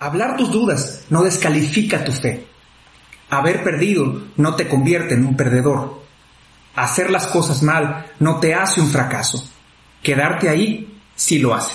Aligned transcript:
Hablar 0.00 0.36
tus 0.36 0.52
dudas 0.52 1.04
no 1.10 1.24
descalifica 1.24 2.04
tu 2.04 2.12
fe. 2.12 2.46
Haber 3.30 3.64
perdido 3.64 4.22
no 4.36 4.54
te 4.54 4.68
convierte 4.68 5.14
en 5.14 5.26
un 5.26 5.36
perdedor. 5.36 6.02
Hacer 6.76 7.10
las 7.10 7.26
cosas 7.26 7.64
mal 7.64 8.06
no 8.20 8.38
te 8.38 8.54
hace 8.54 8.80
un 8.80 8.88
fracaso. 8.88 9.42
Quedarte 10.02 10.48
ahí 10.48 11.00
sí 11.16 11.40
lo 11.40 11.52
hace. 11.52 11.74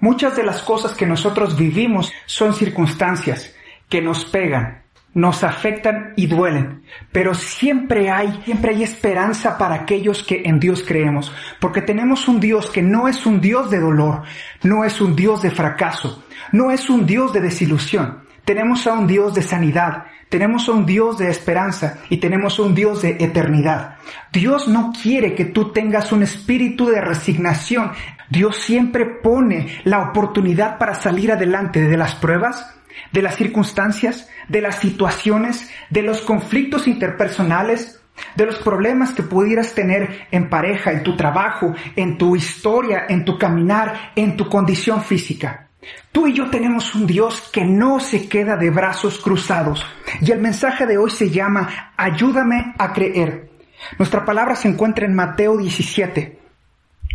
Muchas 0.00 0.36
de 0.36 0.42
las 0.42 0.62
cosas 0.62 0.94
que 0.94 1.06
nosotros 1.06 1.56
vivimos 1.56 2.12
son 2.26 2.54
circunstancias 2.54 3.52
que 3.88 4.02
nos 4.02 4.24
pegan, 4.24 4.81
nos 5.14 5.44
afectan 5.44 6.14
y 6.16 6.26
duelen, 6.26 6.82
pero 7.10 7.34
siempre 7.34 8.10
hay, 8.10 8.40
siempre 8.44 8.74
hay 8.74 8.82
esperanza 8.82 9.58
para 9.58 9.74
aquellos 9.74 10.22
que 10.22 10.42
en 10.44 10.58
Dios 10.58 10.84
creemos, 10.86 11.32
porque 11.60 11.82
tenemos 11.82 12.28
un 12.28 12.40
Dios 12.40 12.70
que 12.70 12.82
no 12.82 13.08
es 13.08 13.26
un 13.26 13.40
Dios 13.40 13.70
de 13.70 13.78
dolor, 13.78 14.22
no 14.62 14.84
es 14.84 15.00
un 15.00 15.14
Dios 15.14 15.42
de 15.42 15.50
fracaso, 15.50 16.24
no 16.52 16.70
es 16.70 16.88
un 16.88 17.06
Dios 17.06 17.32
de 17.32 17.40
desilusión. 17.40 18.22
Tenemos 18.44 18.88
a 18.88 18.94
un 18.94 19.06
Dios 19.06 19.34
de 19.34 19.42
sanidad, 19.42 20.06
tenemos 20.28 20.68
a 20.68 20.72
un 20.72 20.84
Dios 20.84 21.18
de 21.18 21.30
esperanza 21.30 21.98
y 22.08 22.16
tenemos 22.16 22.58
a 22.58 22.62
un 22.62 22.74
Dios 22.74 23.02
de 23.02 23.18
eternidad. 23.20 23.98
Dios 24.32 24.66
no 24.66 24.92
quiere 25.00 25.34
que 25.34 25.44
tú 25.44 25.72
tengas 25.72 26.10
un 26.10 26.24
espíritu 26.24 26.86
de 26.86 27.00
resignación. 27.00 27.92
Dios 28.30 28.56
siempre 28.56 29.04
pone 29.04 29.80
la 29.84 30.00
oportunidad 30.00 30.78
para 30.78 30.94
salir 30.94 31.30
adelante 31.30 31.82
de 31.82 31.96
las 31.96 32.16
pruebas, 32.16 32.74
de 33.12 33.22
las 33.22 33.36
circunstancias, 33.36 34.28
de 34.48 34.60
las 34.60 34.76
situaciones, 34.76 35.70
de 35.90 36.02
los 36.02 36.22
conflictos 36.22 36.88
interpersonales, 36.88 38.00
de 38.34 38.46
los 38.46 38.58
problemas 38.58 39.12
que 39.12 39.22
pudieras 39.22 39.74
tener 39.74 40.26
en 40.30 40.48
pareja, 40.48 40.92
en 40.92 41.02
tu 41.02 41.16
trabajo, 41.16 41.74
en 41.96 42.18
tu 42.18 42.36
historia, 42.36 43.06
en 43.08 43.24
tu 43.24 43.38
caminar, 43.38 44.12
en 44.16 44.36
tu 44.36 44.48
condición 44.48 45.02
física. 45.02 45.68
Tú 46.12 46.28
y 46.28 46.34
yo 46.34 46.48
tenemos 46.50 46.94
un 46.94 47.06
Dios 47.06 47.50
que 47.52 47.64
no 47.64 47.98
se 47.98 48.28
queda 48.28 48.56
de 48.56 48.70
brazos 48.70 49.18
cruzados. 49.18 49.84
Y 50.20 50.30
el 50.30 50.40
mensaje 50.40 50.86
de 50.86 50.98
hoy 50.98 51.10
se 51.10 51.30
llama 51.30 51.92
Ayúdame 51.96 52.74
a 52.78 52.92
creer. 52.92 53.50
Nuestra 53.98 54.24
palabra 54.24 54.54
se 54.54 54.68
encuentra 54.68 55.06
en 55.06 55.14
Mateo 55.14 55.56
17, 55.56 56.38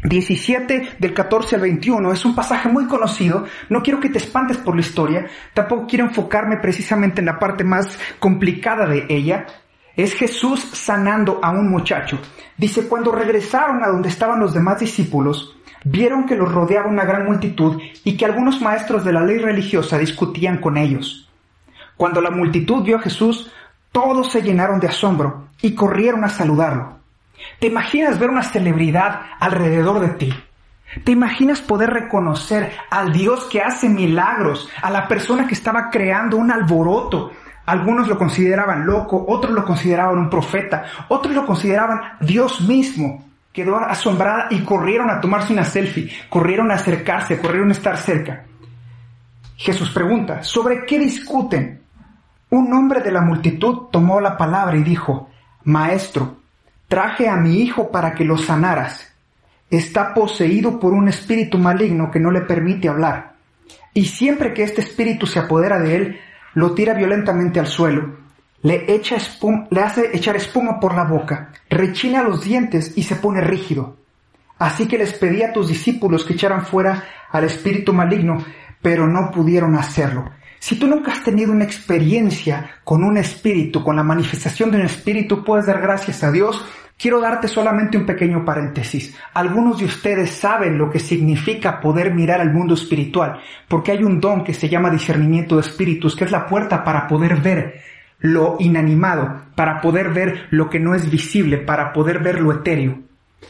17 0.04 0.98
del 1.00 1.14
14 1.14 1.56
al 1.56 1.62
21 1.62 2.14
es 2.14 2.24
un 2.24 2.36
pasaje 2.36 2.70
muy 2.70 2.86
conocido. 2.86 3.46
No 3.70 3.82
quiero 3.82 4.00
que 4.00 4.10
te 4.10 4.20
espantes 4.20 4.58
por 4.58 4.76
la 4.76 4.82
historia. 4.82 5.28
Tampoco 5.54 5.88
quiero 5.88 6.06
enfocarme 6.06 6.58
precisamente 6.58 7.20
en 7.20 7.26
la 7.26 7.40
parte 7.40 7.64
más 7.64 7.98
complicada 8.20 8.86
de 8.86 9.06
ella. 9.10 9.46
Es 9.96 10.14
Jesús 10.14 10.60
sanando 10.74 11.40
a 11.42 11.50
un 11.50 11.70
muchacho. 11.70 12.20
Dice, 12.56 12.88
cuando 12.88 13.12
regresaron 13.12 13.84
a 13.84 13.88
donde 13.88 14.10
estaban 14.10 14.40
los 14.40 14.54
demás 14.54 14.80
discípulos, 14.80 15.58
vieron 15.84 16.26
que 16.26 16.36
los 16.36 16.52
rodeaba 16.52 16.88
una 16.88 17.06
gran 17.06 17.26
multitud 17.26 17.82
y 18.04 18.16
que 18.16 18.26
algunos 18.26 18.62
maestros 18.62 19.04
de 19.04 19.14
la 19.14 19.24
ley 19.24 19.40
religiosa 19.40 19.98
discutían 19.98 20.60
con 20.60 20.78
ellos. 20.78 21.30
Cuando 21.96 22.22
la 22.22 22.30
multitud 22.30 22.84
vio 22.84 22.98
a 22.98 23.02
Jesús, 23.02 23.52
todos 23.92 24.32
se 24.32 24.44
llenaron 24.44 24.80
de 24.80 24.88
asombro 24.88 25.48
y 25.62 25.74
corrieron 25.74 26.24
a 26.24 26.30
saludarlo. 26.30 26.97
¿Te 27.60 27.68
imaginas 27.68 28.20
ver 28.20 28.30
una 28.30 28.44
celebridad 28.44 29.22
alrededor 29.40 30.00
de 30.00 30.10
ti? 30.10 30.34
¿Te 31.04 31.12
imaginas 31.12 31.62
poder 31.62 31.90
reconocer 31.90 32.72
al 32.90 33.12
Dios 33.12 33.46
que 33.46 33.62
hace 33.62 33.90
milagros, 33.90 34.70
a 34.82 34.90
la 34.90 35.08
persona 35.08 35.46
que 35.46 35.54
estaba 35.54 35.90
creando 35.90 36.38
un 36.38 36.52
alboroto? 36.52 37.32
Algunos 37.66 38.08
lo 38.08 38.18
consideraban 38.18 38.86
loco, 38.86 39.26
otros 39.28 39.54
lo 39.54 39.66
consideraban 39.66 40.18
un 40.18 40.30
profeta, 40.30 40.86
otros 41.10 41.36
lo 41.36 41.46
consideraban 41.46 42.00
Dios 42.22 42.62
mismo. 42.62 43.26
Quedó 43.52 43.78
asombrada 43.78 44.48
y 44.52 44.62
corrieron 44.62 45.10
a 45.10 45.20
tomarse 45.20 45.52
una 45.52 45.66
selfie, 45.66 46.10
corrieron 46.30 46.72
a 46.72 46.76
acercarse, 46.76 47.40
corrieron 47.40 47.70
a 47.70 47.74
estar 47.74 47.98
cerca. 47.98 48.46
Jesús 49.58 49.90
pregunta, 49.90 50.44
¿sobre 50.44 50.86
qué 50.86 51.00
discuten? 51.00 51.82
Un 52.50 52.72
hombre 52.72 53.02
de 53.02 53.12
la 53.12 53.22
multitud 53.22 53.90
tomó 53.92 54.22
la 54.22 54.38
palabra 54.38 54.78
y 54.78 54.84
dijo, 54.84 55.30
Maestro, 55.66 56.38
Traje 56.88 57.28
a 57.28 57.36
mi 57.36 57.62
hijo 57.62 57.92
para 57.92 58.14
que 58.14 58.24
lo 58.24 58.38
sanaras. 58.38 59.14
Está 59.70 60.14
poseído 60.14 60.80
por 60.80 60.94
un 60.94 61.10
espíritu 61.10 61.58
maligno 61.58 62.10
que 62.10 62.20
no 62.20 62.32
le 62.32 62.42
permite 62.42 62.88
hablar. 62.88 63.34
Y 63.94 64.06
siempre 64.06 64.54
que 64.54 64.64
este 64.64 64.82
espíritu 64.82 65.28
se 65.28 65.40
apodera 65.40 65.80
de 65.80 65.96
él, 65.96 66.20
lo 66.54 66.74
tira 66.74 66.94
violentamente 66.94 67.60
al 67.60 67.68
suelo, 67.68 68.16
le, 68.64 68.92
echa 68.94 69.18
le 69.70 69.82
hace 69.82 70.10
echar 70.14 70.36
espuma 70.36 70.80
por 70.80 70.96
la 70.96 71.04
boca, 71.04 71.52
rechina 71.70 72.24
los 72.24 72.44
dientes 72.44 72.94
y 72.96 73.04
se 73.04 73.16
pone 73.16 73.42
rígido. 73.42 73.98
Así 74.58 74.88
que 74.88 74.98
les 74.98 75.14
pedí 75.14 75.44
a 75.44 75.54
tus 75.54 75.68
discípulos 75.68 76.26
que 76.26 76.34
echaran 76.34 76.66
fuera 76.66 77.04
al 77.32 77.44
espíritu 77.44 77.94
maligno, 77.94 78.44
pero 78.82 79.08
no 79.08 79.30
pudieron 79.32 79.76
hacerlo. 79.76 80.32
Si 80.60 80.78
tú 80.78 80.88
nunca 80.88 81.12
has 81.12 81.24
tenido 81.24 81.52
una 81.52 81.64
experiencia 81.64 82.70
con 82.84 83.04
un 83.04 83.18
espíritu, 83.18 83.84
con 83.84 83.96
la 83.96 84.04
manifestación 84.04 84.72
de 84.72 84.78
un 84.78 84.86
espíritu, 84.86 85.44
puedes 85.44 85.66
dar 85.66 85.82
gracias 85.82 86.24
a 86.24 86.32
Dios. 86.32 86.66
Quiero 86.98 87.22
darte 87.22 87.48
solamente 87.48 87.98
un 87.98 88.08
pequeño 88.08 88.44
paréntesis. 88.44 89.16
Algunos 89.36 89.78
de 89.78 89.86
ustedes 89.86 90.32
saben 90.32 90.78
lo 90.78 90.90
que 90.90 91.00
significa 91.00 91.80
poder 91.80 92.14
mirar 92.14 92.42
al 92.42 92.52
mundo 92.52 92.74
espiritual, 92.74 93.40
porque 93.68 93.92
hay 93.92 94.04
un 94.04 94.20
don 94.20 94.44
que 94.44 94.54
se 94.54 94.68
llama 94.68 94.90
discernimiento 94.90 95.56
de 95.56 95.62
espíritus, 95.62 96.16
que 96.16 96.26
es 96.26 96.32
la 96.32 96.48
puerta 96.48 96.84
para 96.84 97.08
poder 97.08 97.40
ver 97.40 97.82
lo 98.20 98.58
inanimado, 98.60 99.42
para 99.54 99.80
poder 99.80 100.10
ver 100.10 100.48
lo 100.50 100.70
que 100.70 100.80
no 100.80 100.96
es 100.96 101.10
visible, 101.10 101.60
para 101.60 101.94
poder 101.94 102.20
ver 102.20 102.42
lo 102.42 102.52
etéreo. 102.52 103.00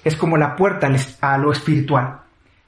Es 0.03 0.17
como 0.17 0.37
la 0.37 0.55
puerta 0.55 0.89
a 1.21 1.37
lo 1.37 1.51
espiritual. 1.51 2.19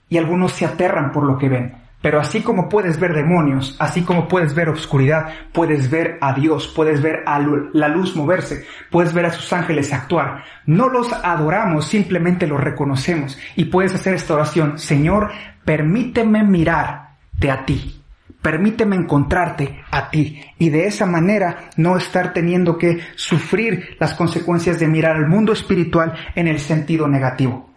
Y 0.08 0.18
algunos 0.18 0.54
se 0.54 0.66
aterran 0.66 1.12
por 1.12 1.26
lo 1.26 1.38
que 1.38 1.50
ven. 1.50 1.79
Pero 2.02 2.20
así 2.20 2.42
como 2.42 2.70
puedes 2.70 2.98
ver 3.00 3.14
demonios, 3.14 3.76
así 3.80 4.04
como 4.04 4.28
puedes 4.28 4.56
ver 4.56 4.70
obscuridad, 4.70 5.34
puedes 5.52 5.90
ver 5.90 6.18
a 6.22 6.34
Dios, 6.34 6.72
puedes 6.74 7.02
ver 7.02 7.24
a 7.26 7.40
la 7.74 7.88
luz 7.90 8.16
moverse, 8.16 8.66
puedes 8.90 9.14
ver 9.14 9.26
a 9.26 9.34
sus 9.34 9.52
ángeles 9.52 9.92
actuar. 9.92 10.44
No 10.66 10.88
los 10.88 11.12
adoramos, 11.12 11.88
simplemente 11.88 12.48
los 12.48 12.62
reconocemos. 12.62 13.38
Y 13.58 13.66
puedes 13.66 13.94
hacer 13.94 14.14
esta 14.14 14.36
oración, 14.36 14.80
Señor, 14.80 15.32
permíteme 15.66 16.44
mirarte 16.44 17.52
a 17.52 17.66
ti. 17.66 18.02
Permíteme 18.42 18.96
encontrarte 18.96 19.82
a 19.92 20.10
ti 20.10 20.42
y 20.58 20.70
de 20.70 20.88
esa 20.88 21.06
manera 21.06 21.72
no 21.76 21.98
estar 21.98 22.32
teniendo 22.32 22.78
que 22.78 23.02
sufrir 23.16 23.98
las 24.00 24.14
consecuencias 24.14 24.80
de 24.80 24.88
mirar 24.88 25.18
al 25.18 25.28
mundo 25.28 25.52
espiritual 25.52 26.14
en 26.36 26.48
el 26.48 26.60
sentido 26.60 27.06
negativo. 27.10 27.70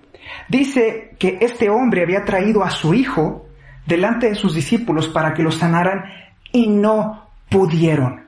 Dice 0.48 1.16
que 1.18 1.38
este 1.40 1.68
hombre 1.68 2.02
había 2.04 2.24
traído 2.24 2.62
a 2.62 2.70
su 2.70 2.94
hijo 2.94 3.48
delante 3.86 4.28
de 4.28 4.34
sus 4.34 4.54
discípulos 4.54 5.08
para 5.08 5.34
que 5.34 5.42
los 5.42 5.56
sanaran 5.56 6.04
y 6.52 6.68
no 6.68 7.26
pudieron. 7.48 8.22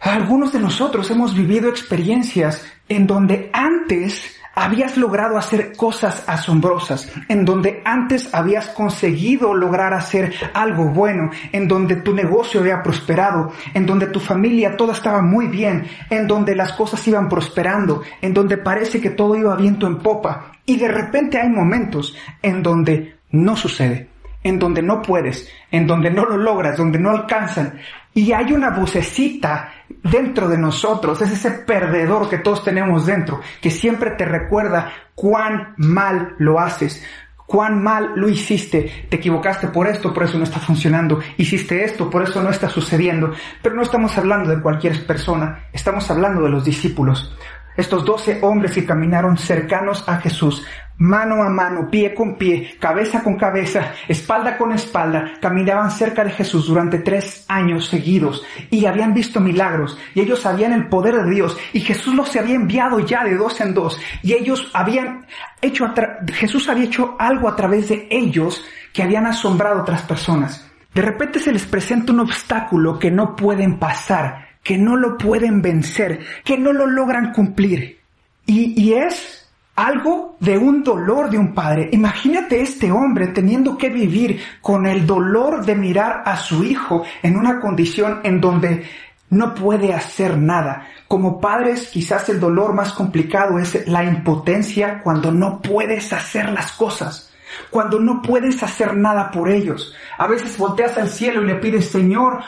Algunos 0.00 0.52
de 0.52 0.60
nosotros 0.60 1.10
hemos 1.10 1.34
vivido 1.34 1.68
experiencias 1.68 2.64
en 2.88 3.06
donde 3.06 3.50
antes 3.52 4.36
habías 4.54 4.96
logrado 4.96 5.36
hacer 5.36 5.76
cosas 5.76 6.24
asombrosas, 6.26 7.12
en 7.28 7.44
donde 7.44 7.80
antes 7.84 8.32
habías 8.34 8.68
conseguido 8.68 9.54
lograr 9.54 9.94
hacer 9.94 10.34
algo 10.52 10.86
bueno, 10.86 11.30
en 11.52 11.68
donde 11.68 11.96
tu 11.96 12.14
negocio 12.14 12.60
había 12.60 12.82
prosperado, 12.82 13.52
en 13.74 13.86
donde 13.86 14.06
tu 14.06 14.18
familia 14.18 14.76
toda 14.76 14.94
estaba 14.94 15.22
muy 15.22 15.46
bien, 15.46 15.86
en 16.10 16.26
donde 16.26 16.56
las 16.56 16.72
cosas 16.72 17.06
iban 17.06 17.28
prosperando, 17.28 18.02
en 18.20 18.34
donde 18.34 18.56
parece 18.56 19.00
que 19.00 19.10
todo 19.10 19.36
iba 19.36 19.54
viento 19.56 19.86
en 19.86 19.98
popa, 19.98 20.52
y 20.66 20.76
de 20.76 20.88
repente 20.88 21.38
hay 21.38 21.48
momentos 21.48 22.16
en 22.42 22.62
donde 22.62 23.16
no 23.30 23.56
sucede 23.56 24.07
en 24.42 24.58
donde 24.58 24.82
no 24.82 25.02
puedes, 25.02 25.48
en 25.70 25.86
donde 25.86 26.10
no 26.10 26.24
lo 26.24 26.36
logras, 26.36 26.76
donde 26.76 26.98
no 26.98 27.10
alcanzan. 27.10 27.78
Y 28.14 28.32
hay 28.32 28.52
una 28.52 28.70
vocecita 28.70 29.72
dentro 30.02 30.48
de 30.48 30.58
nosotros, 30.58 31.20
es 31.22 31.32
ese 31.32 31.50
perdedor 31.50 32.28
que 32.28 32.38
todos 32.38 32.64
tenemos 32.64 33.06
dentro, 33.06 33.40
que 33.60 33.70
siempre 33.70 34.12
te 34.12 34.24
recuerda 34.24 34.92
cuán 35.14 35.74
mal 35.76 36.34
lo 36.38 36.58
haces, 36.58 37.02
cuán 37.48 37.82
mal 37.82 38.12
lo 38.14 38.28
hiciste, 38.28 39.06
te 39.08 39.16
equivocaste 39.16 39.68
por 39.68 39.86
esto, 39.86 40.12
por 40.12 40.24
eso 40.24 40.36
no 40.36 40.44
está 40.44 40.60
funcionando, 40.60 41.18
hiciste 41.38 41.82
esto, 41.82 42.10
por 42.10 42.22
eso 42.22 42.42
no 42.42 42.50
está 42.50 42.68
sucediendo. 42.68 43.32
Pero 43.62 43.74
no 43.74 43.82
estamos 43.82 44.16
hablando 44.18 44.50
de 44.50 44.60
cualquier 44.60 45.06
persona, 45.06 45.64
estamos 45.72 46.10
hablando 46.10 46.42
de 46.42 46.50
los 46.50 46.64
discípulos. 46.64 47.34
Estos 47.78 48.04
doce 48.04 48.40
hombres 48.42 48.72
que 48.72 48.84
caminaron 48.84 49.38
cercanos 49.38 50.02
a 50.08 50.16
Jesús, 50.16 50.66
mano 50.96 51.44
a 51.44 51.48
mano, 51.48 51.88
pie 51.88 52.12
con 52.12 52.34
pie, 52.34 52.76
cabeza 52.80 53.22
con 53.22 53.36
cabeza, 53.36 53.92
espalda 54.08 54.58
con 54.58 54.72
espalda, 54.72 55.34
caminaban 55.40 55.92
cerca 55.92 56.24
de 56.24 56.32
Jesús 56.32 56.66
durante 56.66 56.98
tres 56.98 57.44
años 57.46 57.86
seguidos 57.86 58.44
y 58.68 58.84
habían 58.86 59.14
visto 59.14 59.38
milagros 59.38 59.96
y 60.12 60.22
ellos 60.22 60.40
sabían 60.40 60.72
el 60.72 60.88
poder 60.88 61.22
de 61.22 61.30
Dios 61.30 61.56
y 61.72 61.78
Jesús 61.78 62.16
los 62.16 62.34
había 62.34 62.56
enviado 62.56 62.98
ya 62.98 63.22
de 63.22 63.36
dos 63.36 63.60
en 63.60 63.74
dos 63.74 63.96
y 64.24 64.32
ellos 64.32 64.72
habían 64.74 65.24
hecho, 65.62 65.94
Jesús 66.32 66.68
había 66.68 66.86
hecho 66.86 67.14
algo 67.16 67.48
a 67.48 67.54
través 67.54 67.90
de 67.90 68.08
ellos 68.10 68.64
que 68.92 69.04
habían 69.04 69.26
asombrado 69.26 69.78
a 69.78 69.82
otras 69.82 70.02
personas. 70.02 70.68
De 70.92 71.02
repente 71.02 71.38
se 71.38 71.52
les 71.52 71.64
presenta 71.64 72.12
un 72.12 72.18
obstáculo 72.18 72.98
que 72.98 73.12
no 73.12 73.36
pueden 73.36 73.78
pasar 73.78 74.47
que 74.62 74.78
no 74.78 74.96
lo 74.96 75.16
pueden 75.16 75.62
vencer, 75.62 76.20
que 76.44 76.58
no 76.58 76.72
lo 76.72 76.86
logran 76.86 77.32
cumplir. 77.32 77.98
Y, 78.46 78.94
es 78.94 79.46
algo 79.76 80.36
de 80.40 80.56
un 80.56 80.82
dolor 80.82 81.28
de 81.28 81.38
un 81.38 81.54
padre. 81.54 81.90
Imagínate 81.92 82.60
este 82.62 82.90
hombre 82.90 83.28
teniendo 83.28 83.76
que 83.76 83.90
vivir 83.90 84.40
con 84.62 84.86
el 84.86 85.06
dolor 85.06 85.64
de 85.64 85.74
mirar 85.74 86.22
a 86.24 86.36
su 86.36 86.64
hijo 86.64 87.04
en 87.22 87.36
una 87.36 87.60
condición 87.60 88.20
en 88.24 88.40
donde 88.40 88.84
no 89.30 89.54
puede 89.54 89.92
hacer 89.92 90.38
nada. 90.38 90.86
Como 91.06 91.40
padres 91.40 91.88
quizás 91.88 92.28
el 92.28 92.40
dolor 92.40 92.72
más 92.72 92.92
complicado 92.92 93.58
es 93.58 93.86
la 93.86 94.04
impotencia 94.04 95.02
cuando 95.02 95.30
no 95.30 95.60
puedes 95.60 96.12
hacer 96.12 96.50
las 96.50 96.72
cosas, 96.72 97.30
cuando 97.70 98.00
no 98.00 98.22
puedes 98.22 98.62
hacer 98.62 98.96
nada 98.96 99.30
por 99.30 99.50
ellos. 99.50 99.94
A 100.16 100.26
veces 100.26 100.56
volteas 100.56 100.96
al 100.96 101.08
cielo 101.08 101.42
y 101.42 101.46
le 101.46 101.56
pides, 101.56 101.90
Señor, 101.90 102.40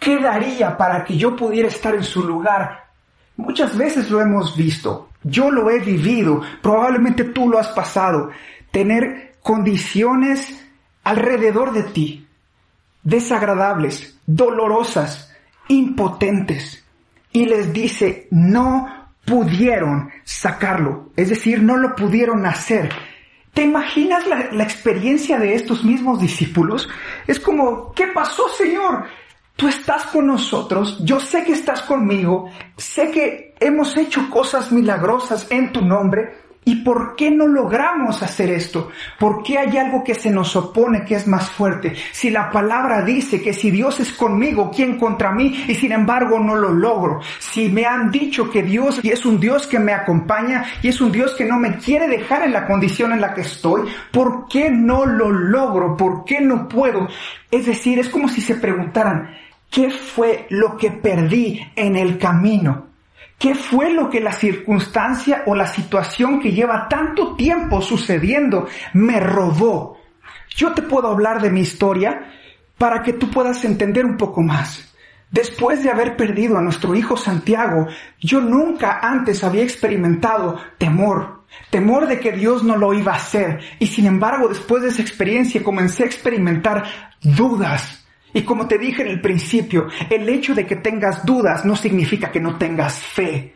¿Qué 0.00 0.18
daría 0.18 0.78
para 0.78 1.04
que 1.04 1.18
yo 1.18 1.36
pudiera 1.36 1.68
estar 1.68 1.94
en 1.94 2.02
su 2.02 2.24
lugar? 2.24 2.86
Muchas 3.36 3.76
veces 3.76 4.10
lo 4.10 4.20
hemos 4.22 4.56
visto. 4.56 5.10
Yo 5.22 5.50
lo 5.50 5.68
he 5.70 5.78
vivido. 5.78 6.40
Probablemente 6.62 7.24
tú 7.24 7.50
lo 7.50 7.58
has 7.58 7.68
pasado. 7.68 8.30
Tener 8.70 9.36
condiciones 9.42 10.66
alrededor 11.04 11.72
de 11.72 11.82
ti. 11.82 12.26
Desagradables, 13.02 14.18
dolorosas, 14.26 15.30
impotentes. 15.68 16.82
Y 17.30 17.44
les 17.44 17.70
dice, 17.70 18.26
no 18.30 19.10
pudieron 19.26 20.10
sacarlo. 20.24 21.10
Es 21.14 21.28
decir, 21.28 21.62
no 21.62 21.76
lo 21.76 21.94
pudieron 21.94 22.46
hacer. 22.46 22.90
¿Te 23.52 23.62
imaginas 23.62 24.26
la, 24.26 24.50
la, 24.52 24.64
experiencia 24.64 25.38
de 25.38 25.54
estos 25.54 25.84
mismos 25.84 26.20
discípulos? 26.20 26.88
Es 27.26 27.38
como, 27.38 27.92
¿qué 27.92 28.06
pasó, 28.06 28.48
Señor? 28.48 29.06
Tú 29.60 29.68
estás 29.68 30.06
con 30.06 30.26
nosotros, 30.26 30.96
yo 31.00 31.20
sé 31.20 31.44
que 31.44 31.52
estás 31.52 31.82
conmigo, 31.82 32.50
sé 32.78 33.10
que 33.10 33.54
hemos 33.60 33.94
hecho 33.98 34.30
cosas 34.30 34.72
milagrosas 34.72 35.48
en 35.50 35.70
tu 35.70 35.82
nombre, 35.82 36.32
¿y 36.64 36.76
por 36.76 37.14
qué 37.14 37.30
no 37.30 37.46
logramos 37.46 38.22
hacer 38.22 38.48
esto? 38.50 38.88
¿Por 39.18 39.42
qué 39.42 39.58
hay 39.58 39.76
algo 39.76 40.02
que 40.02 40.14
se 40.14 40.30
nos 40.30 40.56
opone 40.56 41.04
que 41.04 41.14
es 41.14 41.26
más 41.26 41.50
fuerte? 41.50 41.94
Si 42.10 42.30
la 42.30 42.50
palabra 42.50 43.02
dice 43.02 43.42
que 43.42 43.52
si 43.52 43.70
Dios 43.70 44.00
es 44.00 44.14
conmigo, 44.14 44.70
¿quién 44.74 44.98
contra 44.98 45.30
mí? 45.30 45.64
Y 45.68 45.74
sin 45.74 45.92
embargo 45.92 46.38
no 46.38 46.54
lo 46.54 46.70
logro. 46.70 47.20
Si 47.38 47.68
me 47.68 47.84
han 47.84 48.10
dicho 48.10 48.48
que 48.48 48.62
Dios 48.62 49.00
es 49.02 49.26
un 49.26 49.38
Dios 49.38 49.66
que 49.66 49.78
me 49.78 49.92
acompaña 49.92 50.64
y 50.80 50.88
es 50.88 51.02
un 51.02 51.12
Dios 51.12 51.34
que 51.34 51.44
no 51.44 51.58
me 51.58 51.76
quiere 51.76 52.08
dejar 52.08 52.44
en 52.44 52.54
la 52.54 52.66
condición 52.66 53.12
en 53.12 53.20
la 53.20 53.34
que 53.34 53.42
estoy, 53.42 53.82
¿por 54.10 54.48
qué 54.48 54.70
no 54.70 55.04
lo 55.04 55.30
logro? 55.30 55.98
¿Por 55.98 56.24
qué 56.24 56.40
no 56.40 56.66
puedo? 56.66 57.08
Es 57.50 57.66
decir, 57.66 57.98
es 57.98 58.08
como 58.08 58.28
si 58.28 58.40
se 58.40 58.54
preguntaran, 58.54 59.28
¿Qué 59.70 59.90
fue 59.90 60.46
lo 60.50 60.76
que 60.76 60.90
perdí 60.90 61.64
en 61.76 61.96
el 61.96 62.18
camino? 62.18 62.88
¿Qué 63.38 63.54
fue 63.54 63.92
lo 63.92 64.10
que 64.10 64.20
la 64.20 64.32
circunstancia 64.32 65.44
o 65.46 65.54
la 65.54 65.66
situación 65.66 66.40
que 66.40 66.52
lleva 66.52 66.88
tanto 66.88 67.36
tiempo 67.36 67.80
sucediendo 67.80 68.66
me 68.92 69.20
robó? 69.20 69.96
Yo 70.56 70.72
te 70.72 70.82
puedo 70.82 71.08
hablar 71.08 71.40
de 71.40 71.50
mi 71.50 71.60
historia 71.60 72.32
para 72.76 73.02
que 73.02 73.12
tú 73.12 73.30
puedas 73.30 73.64
entender 73.64 74.04
un 74.04 74.16
poco 74.16 74.42
más. 74.42 74.92
Después 75.30 75.84
de 75.84 75.90
haber 75.90 76.16
perdido 76.16 76.58
a 76.58 76.62
nuestro 76.62 76.94
hijo 76.96 77.16
Santiago, 77.16 77.86
yo 78.18 78.40
nunca 78.40 78.98
antes 79.00 79.44
había 79.44 79.62
experimentado 79.62 80.58
temor, 80.76 81.44
temor 81.70 82.08
de 82.08 82.18
que 82.18 82.32
Dios 82.32 82.64
no 82.64 82.76
lo 82.76 82.92
iba 82.92 83.12
a 83.12 83.16
hacer. 83.16 83.60
Y 83.78 83.86
sin 83.86 84.06
embargo, 84.06 84.48
después 84.48 84.82
de 84.82 84.88
esa 84.88 85.02
experiencia 85.02 85.62
comencé 85.62 86.02
a 86.02 86.06
experimentar 86.06 86.84
dudas, 87.22 87.99
y 88.32 88.42
como 88.42 88.66
te 88.66 88.78
dije 88.78 89.02
en 89.02 89.08
el 89.08 89.20
principio, 89.20 89.88
el 90.08 90.28
hecho 90.28 90.54
de 90.54 90.66
que 90.66 90.76
tengas 90.76 91.24
dudas 91.24 91.64
no 91.64 91.76
significa 91.76 92.30
que 92.30 92.40
no 92.40 92.56
tengas 92.56 92.98
fe. 92.98 93.54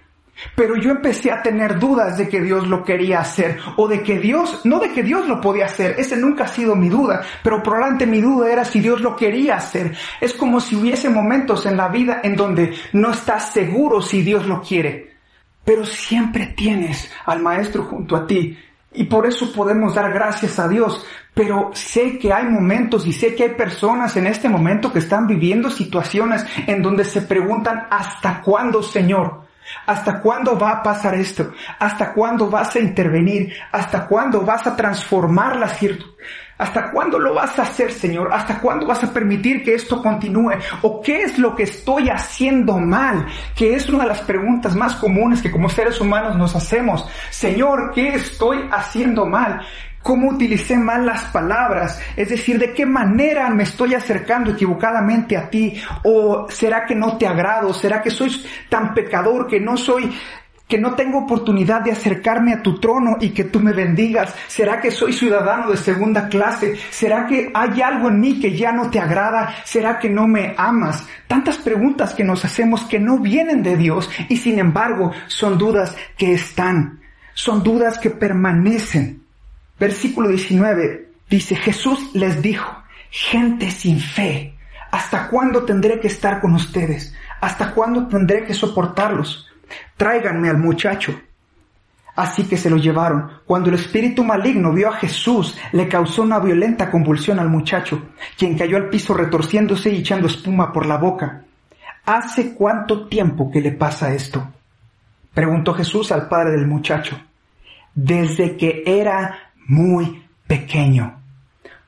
Pero 0.57 0.77
yo 0.77 0.91
empecé 0.91 1.31
a 1.31 1.43
tener 1.43 1.79
dudas 1.79 2.19
de 2.19 2.29
que 2.29 2.41
Dios 2.41 2.67
lo 2.67 2.85
quería 2.85 3.21
hacer 3.21 3.59
o 3.77 3.87
de 3.87 4.03
que 4.03 4.19
Dios, 4.19 4.63
no 4.65 4.81
de 4.81 4.91
que 4.91 5.03
Dios 5.03 5.29
lo 5.29 5.41
podía 5.41 5.67
hacer, 5.67 5.95
ese 5.97 6.17
nunca 6.17 6.45
ha 6.45 6.49
sido 6.49 6.75
mi 6.75 6.89
duda, 6.89 7.23
pero 7.43 7.63
probablemente 7.63 8.07
mi 8.07 8.21
duda 8.21 8.51
era 8.51 8.65
si 8.65 8.81
Dios 8.81 9.01
lo 9.01 9.15
quería 9.15 9.57
hacer. 9.57 9.97
Es 10.21 10.35
como 10.35 10.61
si 10.61 10.75
hubiese 10.75 11.09
momentos 11.09 11.67
en 11.67 11.77
la 11.77 11.89
vida 11.89 12.21
en 12.25 12.35
donde 12.35 12.75
no 12.93 13.13
estás 13.13 13.53
seguro 13.53 14.03
si 14.03 14.23
Dios 14.23 14.47
lo 14.47 14.61
quiere, 14.61 15.15
pero 15.65 15.87
siempre 15.87 16.47
tienes 16.57 17.11
al 17.27 17.41
Maestro 17.41 17.85
junto 17.85 18.17
a 18.17 18.27
ti 18.27 18.59
y 18.95 19.05
por 19.05 19.27
eso 19.27 19.53
podemos 19.53 19.95
dar 19.95 20.13
gracias 20.13 20.59
a 20.59 20.69
Dios. 20.69 21.05
Pero 21.35 21.71
sé 21.75 22.19
que 22.19 22.33
hay 22.33 22.45
momentos 22.45 23.07
y 23.07 23.13
sé 23.13 23.35
que 23.35 23.43
hay 23.43 23.51
personas 23.51 24.17
en 24.17 24.27
este 24.27 24.49
momento 24.49 24.93
que 24.93 25.01
están 25.01 25.27
viviendo 25.27 25.69
situaciones 25.69 26.47
en 26.67 26.81
donde 26.81 27.05
se 27.05 27.23
preguntan 27.23 27.87
¿hasta 27.91 28.41
cuándo, 28.41 28.83
Señor? 28.83 29.43
¿Hasta 29.87 30.21
cuándo 30.21 30.59
va 30.59 30.71
a 30.71 30.83
pasar 30.83 31.15
esto? 31.15 31.53
¿Hasta 31.79 32.13
cuándo 32.13 32.49
vas 32.49 32.77
a 32.77 32.81
intervenir? 32.81 33.53
¿Hasta 33.73 34.07
cuándo 34.07 34.43
vas 34.43 34.67
a 34.67 34.77
transformar 34.77 35.57
la 35.57 35.69
circunstancia? 35.69 36.44
¿Hasta 36.57 36.91
cuándo 36.91 37.19
lo 37.19 37.35
vas 37.35 37.59
a 37.59 37.63
hacer, 37.63 37.91
Señor? 37.91 38.33
¿Hasta 38.33 38.61
cuándo 38.61 38.87
vas 38.87 39.03
a 39.03 39.13
permitir 39.13 39.65
que 39.65 39.75
esto 39.75 40.01
continúe? 40.01 40.53
¿O 40.83 41.03
qué 41.03 41.23
es 41.23 41.39
lo 41.39 41.57
que 41.57 41.65
estoy 41.65 42.09
haciendo 42.09 42.79
mal? 42.79 43.27
Que 43.57 43.75
es 43.75 43.89
una 43.89 44.05
de 44.05 44.11
las 44.11 44.21
preguntas 44.21 44.77
más 44.77 44.95
comunes 44.95 45.43
que 45.43 45.51
como 45.51 45.69
seres 45.69 46.01
humanos 46.01 46.37
nos 46.37 46.55
hacemos. 46.55 47.09
Señor, 47.31 47.93
¿qué 47.93 48.11
estoy 48.11 48.69
haciendo 48.71 49.27
mal? 49.27 49.63
¿Cómo 50.05 50.29
utilicé 50.29 50.77
mal 50.77 51.07
las 51.07 51.25
palabras? 51.25 51.99
Es 52.15 52.29
decir, 52.29 52.59
¿de 52.59 52.75
qué 52.75 52.85
manera 52.85 53.49
me 53.49 53.63
estoy 53.63 53.95
acercando 53.95 54.51
equivocadamente 54.51 55.35
a 55.35 55.49
ti? 55.49 55.81
¿O 56.05 56.47
será 56.51 56.85
que 56.85 56.95
no 56.95 57.17
te 57.17 57.27
agrado? 57.27 57.73
¿Será 57.73 58.03
que 58.03 58.11
soy 58.11 58.31
tan 58.69 58.93
pecador 58.93 59.47
que 59.47 59.59
no 59.59 59.79
soy 59.79 60.15
que 60.69 60.79
no 60.79 60.95
tengo 60.95 61.19
oportunidad 61.19 61.83
de 61.83 61.93
acercarme 61.93 62.53
a 62.53 62.63
tu 62.63 62.81
trono 62.81 63.19
y 63.21 63.31
que 63.31 63.45
tú 63.45 63.61
me 63.61 63.73
bendigas? 63.73 64.35
¿Será 64.49 64.81
que 64.81 64.91
soy 64.91 65.13
ciudadano 65.13 65.71
de 65.71 65.77
segunda 65.77 66.29
clase? 66.29 66.77
¿Será 66.91 67.27
que 67.27 67.51
hay 67.55 67.83
algo 67.83 68.09
en 68.09 68.21
mí 68.21 68.41
que 68.41 68.57
ya 68.57 68.73
no 68.73 68.91
te 68.91 68.99
agrada? 68.99 69.55
¿Será 69.65 69.99
que 69.99 70.09
no 70.09 70.27
me 70.27 70.55
amas? 70.57 71.07
Tantas 71.27 71.59
preguntas 71.59 72.15
que 72.15 72.25
nos 72.25 72.45
hacemos 72.45 72.85
que 72.85 72.99
no 72.99 73.19
vienen 73.19 73.63
de 73.63 73.77
Dios 73.77 74.11
y 74.29 74.37
sin 74.37 74.59
embargo 74.59 75.13
son 75.27 75.59
dudas 75.59 75.97
que 76.17 76.33
están, 76.33 77.01
son 77.35 77.63
dudas 77.63 77.99
que 77.99 78.11
permanecen. 78.11 79.23
Versículo 79.79 80.29
19 80.29 81.09
dice, 81.29 81.57
Jesús 81.57 82.11
les 82.15 82.41
dijo, 82.41 82.83
gente 83.11 83.71
sin 83.71 84.01
fe, 84.01 84.55
¿hasta 84.91 85.29
cuándo 85.29 85.65
tendré 85.65 86.01
que 86.01 86.07
estar 86.07 86.41
con 86.41 86.55
ustedes? 86.55 87.15
¿Hasta 87.41 87.73
cuándo 87.73 88.07
tendré 88.07 88.45
que 88.45 88.55
soportarlos? 88.55 89.51
Tráiganme 89.97 90.49
al 90.49 90.59
muchacho. 90.59 91.15
Así 92.17 92.45
que 92.45 92.57
se 92.57 92.71
lo 92.71 92.77
llevaron. 92.77 93.29
Cuando 93.45 93.71
el 93.71 93.75
espíritu 93.75 94.23
maligno 94.23 94.73
vio 94.73 94.89
a 94.89 94.97
Jesús, 94.97 95.57
le 95.73 95.89
causó 95.89 96.23
una 96.23 96.39
violenta 96.39 96.91
convulsión 96.91 97.39
al 97.41 97.49
muchacho, 97.49 98.11
quien 98.39 98.57
cayó 98.57 98.77
al 98.77 98.89
piso 98.89 99.15
retorciéndose 99.15 99.91
y 99.91 99.99
echando 99.99 100.29
espuma 100.29 100.73
por 100.73 100.87
la 100.87 100.97
boca. 100.97 101.45
¿Hace 102.07 102.55
cuánto 102.55 103.09
tiempo 103.09 103.51
que 103.51 103.61
le 103.61 103.73
pasa 103.73 104.15
esto? 104.15 104.47
Preguntó 105.33 105.75
Jesús 105.75 106.13
al 106.13 106.29
padre 106.29 106.53
del 106.53 106.67
muchacho. 106.67 107.19
Desde 107.95 108.57
que 108.57 108.85
era 108.87 109.51
muy 109.67 110.23
pequeño. 110.47 111.21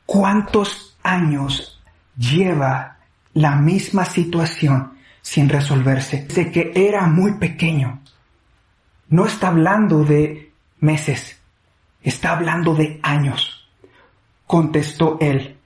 ¿Cuántos 0.04 0.98
años 1.02 1.80
lleva 2.16 2.96
la 3.34 3.56
misma 3.56 4.04
situación 4.04 4.95
sin 5.26 5.48
resolverse 5.48 6.24
desde 6.28 6.52
que 6.52 6.72
era 6.72 7.08
muy 7.08 7.32
pequeño. 7.34 8.00
No 9.08 9.26
está 9.26 9.48
hablando 9.48 10.04
de 10.04 10.52
meses, 10.78 11.36
está 12.00 12.30
hablando 12.30 12.76
de 12.76 13.00
años, 13.02 13.68
contestó 14.46 15.18
él. 15.20 15.56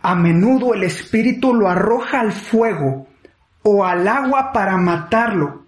A 0.00 0.14
menudo 0.14 0.74
el 0.74 0.84
espíritu 0.84 1.54
lo 1.54 1.68
arroja 1.68 2.20
al 2.20 2.30
fuego 2.30 3.08
o 3.64 3.84
al 3.84 4.06
agua 4.06 4.52
para 4.52 4.76
matarlo 4.76 5.64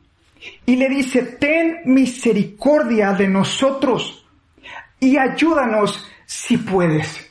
y 0.65 0.77
le 0.77 0.89
dice, 0.89 1.23
ten 1.23 1.79
misericordia 1.85 3.13
de 3.13 3.27
nosotros 3.27 4.25
y 5.01 5.19
ayúdanos 5.19 6.09
si 6.27 6.57
puedes. 6.57 7.29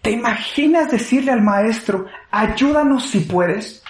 ¿Te 0.00 0.12
imaginas 0.12 0.90
decirle 0.90 1.30
al 1.30 1.42
maestro, 1.42 2.06
ayúdanos 2.30 3.10
si 3.10 3.20
puedes? 3.20 3.84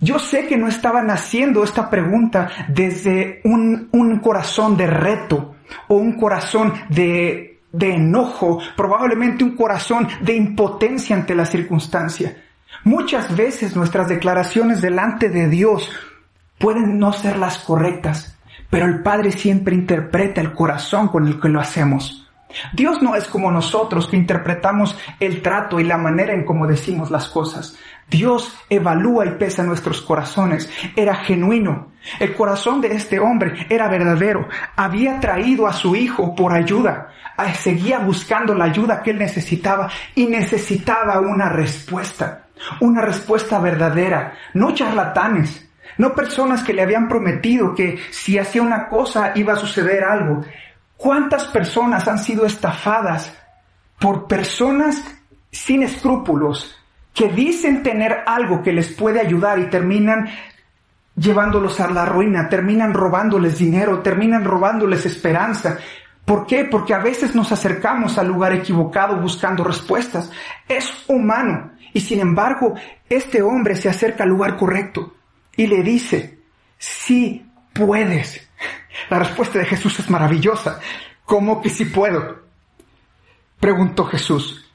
Yo 0.00 0.18
sé 0.18 0.46
que 0.46 0.56
no 0.56 0.68
estaban 0.68 1.10
haciendo 1.10 1.64
esta 1.64 1.90
pregunta 1.90 2.48
desde 2.68 3.40
un, 3.44 3.88
un 3.92 4.18
corazón 4.20 4.76
de 4.76 4.86
reto 4.86 5.56
o 5.88 5.96
un 5.96 6.12
corazón 6.12 6.72
de, 6.88 7.60
de 7.72 7.94
enojo, 7.94 8.60
probablemente 8.76 9.44
un 9.44 9.56
corazón 9.56 10.08
de 10.20 10.34
impotencia 10.34 11.16
ante 11.16 11.34
la 11.34 11.44
circunstancia. 11.44 12.36
Muchas 12.84 13.36
veces 13.36 13.74
nuestras 13.74 14.08
declaraciones 14.08 14.80
delante 14.80 15.28
de 15.28 15.48
Dios 15.48 15.90
pueden 16.58 16.98
no 16.98 17.12
ser 17.12 17.36
las 17.36 17.58
correctas, 17.58 18.38
pero 18.70 18.86
el 18.86 19.02
Padre 19.02 19.32
siempre 19.32 19.74
interpreta 19.74 20.40
el 20.40 20.54
corazón 20.54 21.08
con 21.08 21.26
el 21.26 21.40
que 21.40 21.48
lo 21.48 21.60
hacemos. 21.60 22.28
Dios 22.72 23.02
no 23.02 23.14
es 23.14 23.28
como 23.28 23.50
nosotros 23.50 24.08
que 24.08 24.16
interpretamos 24.16 24.96
el 25.20 25.42
trato 25.42 25.80
y 25.80 25.84
la 25.84 25.98
manera 25.98 26.32
en 26.32 26.44
cómo 26.44 26.66
decimos 26.66 27.10
las 27.10 27.28
cosas. 27.28 27.76
Dios 28.08 28.58
evalúa 28.70 29.26
y 29.26 29.30
pesa 29.32 29.62
nuestros 29.62 30.00
corazones. 30.00 30.70
Era 30.96 31.14
genuino. 31.14 31.92
El 32.18 32.34
corazón 32.34 32.80
de 32.80 32.88
este 32.94 33.18
hombre 33.18 33.66
era 33.68 33.88
verdadero. 33.88 34.48
Había 34.76 35.20
traído 35.20 35.66
a 35.66 35.72
su 35.72 35.94
hijo 35.94 36.34
por 36.34 36.54
ayuda. 36.54 37.08
Seguía 37.54 37.98
buscando 37.98 38.54
la 38.54 38.64
ayuda 38.64 39.02
que 39.02 39.10
él 39.10 39.18
necesitaba 39.18 39.90
y 40.14 40.26
necesitaba 40.26 41.20
una 41.20 41.50
respuesta. 41.50 42.46
Una 42.80 43.02
respuesta 43.02 43.58
verdadera. 43.58 44.34
No 44.54 44.72
charlatanes. 44.72 45.68
No 45.98 46.14
personas 46.14 46.62
que 46.62 46.72
le 46.72 46.82
habían 46.82 47.08
prometido 47.08 47.74
que 47.74 47.98
si 48.10 48.38
hacía 48.38 48.62
una 48.62 48.88
cosa 48.88 49.32
iba 49.34 49.52
a 49.52 49.56
suceder 49.56 50.04
algo. 50.04 50.42
¿Cuántas 50.96 51.44
personas 51.44 52.08
han 52.08 52.18
sido 52.18 52.46
estafadas 52.46 53.36
por 53.98 54.26
personas 54.26 55.02
sin 55.50 55.82
escrúpulos 55.82 56.77
que 57.18 57.28
dicen 57.28 57.82
tener 57.82 58.22
algo 58.26 58.62
que 58.62 58.72
les 58.72 58.92
puede 58.92 59.18
ayudar 59.18 59.58
y 59.58 59.68
terminan 59.68 60.28
llevándolos 61.16 61.80
a 61.80 61.90
la 61.90 62.04
ruina, 62.04 62.48
terminan 62.48 62.94
robándoles 62.94 63.58
dinero, 63.58 63.98
terminan 64.02 64.44
robándoles 64.44 65.04
esperanza? 65.04 65.78
¿Por 66.24 66.46
qué? 66.46 66.66
Porque 66.66 66.94
a 66.94 66.98
veces 66.98 67.34
nos 67.34 67.50
acercamos 67.50 68.18
al 68.18 68.28
lugar 68.28 68.52
equivocado 68.52 69.16
buscando 69.16 69.64
respuestas. 69.64 70.30
Es 70.68 70.92
humano. 71.08 71.72
Y 71.92 71.98
sin 71.98 72.20
embargo, 72.20 72.74
este 73.08 73.42
hombre 73.42 73.74
se 73.74 73.88
acerca 73.88 74.22
al 74.22 74.30
lugar 74.30 74.56
correcto 74.56 75.16
y 75.56 75.66
le 75.66 75.82
dice, 75.82 76.38
sí 76.78 77.44
puedes. 77.72 78.48
La 79.10 79.18
respuesta 79.18 79.58
de 79.58 79.64
Jesús 79.64 79.98
es 79.98 80.08
maravillosa. 80.08 80.78
¿Cómo 81.24 81.60
que 81.60 81.68
sí 81.68 81.86
puedo? 81.86 82.42
Preguntó 83.58 84.04
Jesús. 84.04 84.67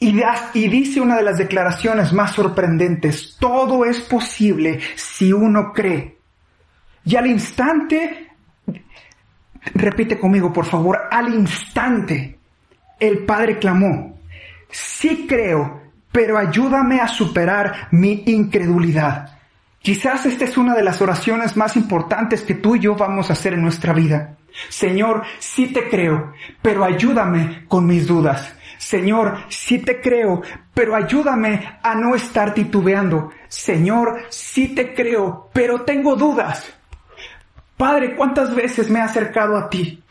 Y, 0.00 0.68
dice 0.68 1.00
una 1.00 1.16
de 1.16 1.24
las 1.24 1.38
declaraciones 1.38 2.12
más 2.12 2.32
sorprendentes, 2.32 3.36
todo 3.40 3.84
es 3.84 4.00
posible 4.00 4.78
si 4.94 5.32
uno 5.32 5.72
cree. 5.72 6.18
Y 7.04 7.16
al 7.16 7.26
instante, 7.26 8.28
repite 9.74 10.18
conmigo 10.18 10.52
por 10.52 10.66
favor, 10.66 11.00
al 11.10 11.34
instante, 11.34 12.38
el 13.00 13.24
Padre 13.24 13.58
clamó, 13.58 14.20
sí 14.70 15.26
creo, 15.28 15.82
pero 16.12 16.38
ayúdame 16.38 17.00
a 17.00 17.08
superar 17.08 17.88
mi 17.90 18.22
incredulidad. 18.26 19.36
Quizás 19.80 20.26
esta 20.26 20.44
es 20.44 20.56
una 20.56 20.74
de 20.74 20.82
las 20.82 21.00
oraciones 21.00 21.56
más 21.56 21.76
importantes 21.76 22.42
que 22.42 22.54
tú 22.54 22.76
y 22.76 22.80
yo 22.80 22.94
vamos 22.94 23.30
a 23.30 23.32
hacer 23.32 23.54
en 23.54 23.62
nuestra 23.62 23.92
vida. 23.92 24.36
Señor, 24.68 25.22
sí 25.38 25.72
te 25.72 25.88
creo, 25.88 26.32
pero 26.62 26.84
ayúdame 26.84 27.64
con 27.68 27.86
mis 27.86 28.06
dudas. 28.06 28.54
Señor, 28.78 29.38
sí 29.48 29.78
te 29.80 30.00
creo, 30.00 30.40
pero 30.72 30.94
ayúdame 30.94 31.78
a 31.82 31.94
no 31.94 32.14
estar 32.14 32.54
titubeando. 32.54 33.32
Señor, 33.48 34.22
sí 34.30 34.68
te 34.68 34.94
creo, 34.94 35.50
pero 35.52 35.82
tengo 35.82 36.16
dudas. 36.16 36.72
Padre, 37.76 38.14
¿cuántas 38.14 38.54
veces 38.54 38.88
me 38.88 39.00
he 39.00 39.02
acercado 39.02 39.56
a 39.56 39.68
ti? 39.68 40.02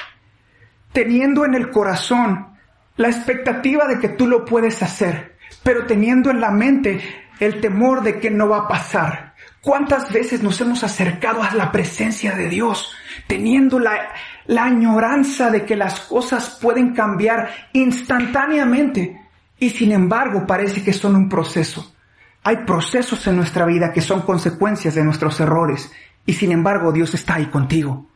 Teniendo 0.92 1.46
en 1.46 1.56
el 1.56 1.72
corazón 1.72 2.58
la 2.98 3.08
expectativa 3.08 3.88
de 3.88 4.00
que 4.00 4.10
tú 4.10 4.28
lo 4.28 4.46
puedes 4.46 4.84
hacer, 4.84 5.38
pero 5.64 5.86
teniendo 5.86 6.30
en 6.30 6.42
la 6.42 6.52
mente 6.52 7.02
el 7.40 7.62
temor 7.62 8.04
de 8.04 8.20
que 8.20 8.30
no 8.30 8.50
va 8.50 8.60
a 8.60 8.68
pasar. 8.68 9.34
¿Cuántas 9.62 10.12
veces 10.12 10.44
nos 10.44 10.60
hemos 10.62 10.84
acercado 10.84 11.42
a 11.42 11.54
la 11.54 11.72
presencia 11.72 12.36
de 12.36 12.50
Dios 12.50 12.96
teniendo 13.26 13.80
la, 13.80 14.10
la 14.48 14.66
añoranza 14.66 15.50
de 15.52 15.66
que 15.66 15.76
las 15.76 16.00
cosas 16.02 16.58
pueden 16.62 16.94
cambiar 16.94 17.50
instantáneamente 17.74 19.22
y 19.60 19.70
sin 19.70 19.92
embargo 19.92 20.46
parece 20.48 20.84
que 20.84 20.94
son 20.94 21.16
un 21.16 21.30
proceso? 21.30 21.94
Hay 22.44 22.58
procesos 22.58 23.26
en 23.28 23.36
nuestra 23.36 23.66
vida 23.66 23.92
que 23.92 24.02
son 24.02 24.22
consecuencias 24.22 24.96
de 24.96 25.04
nuestros 25.04 25.40
errores 25.40 25.92
y 26.26 26.34
sin 26.34 26.52
embargo 26.52 26.92
Dios 26.92 27.14
está 27.14 27.36
ahí 27.36 27.48
contigo. 27.48 28.08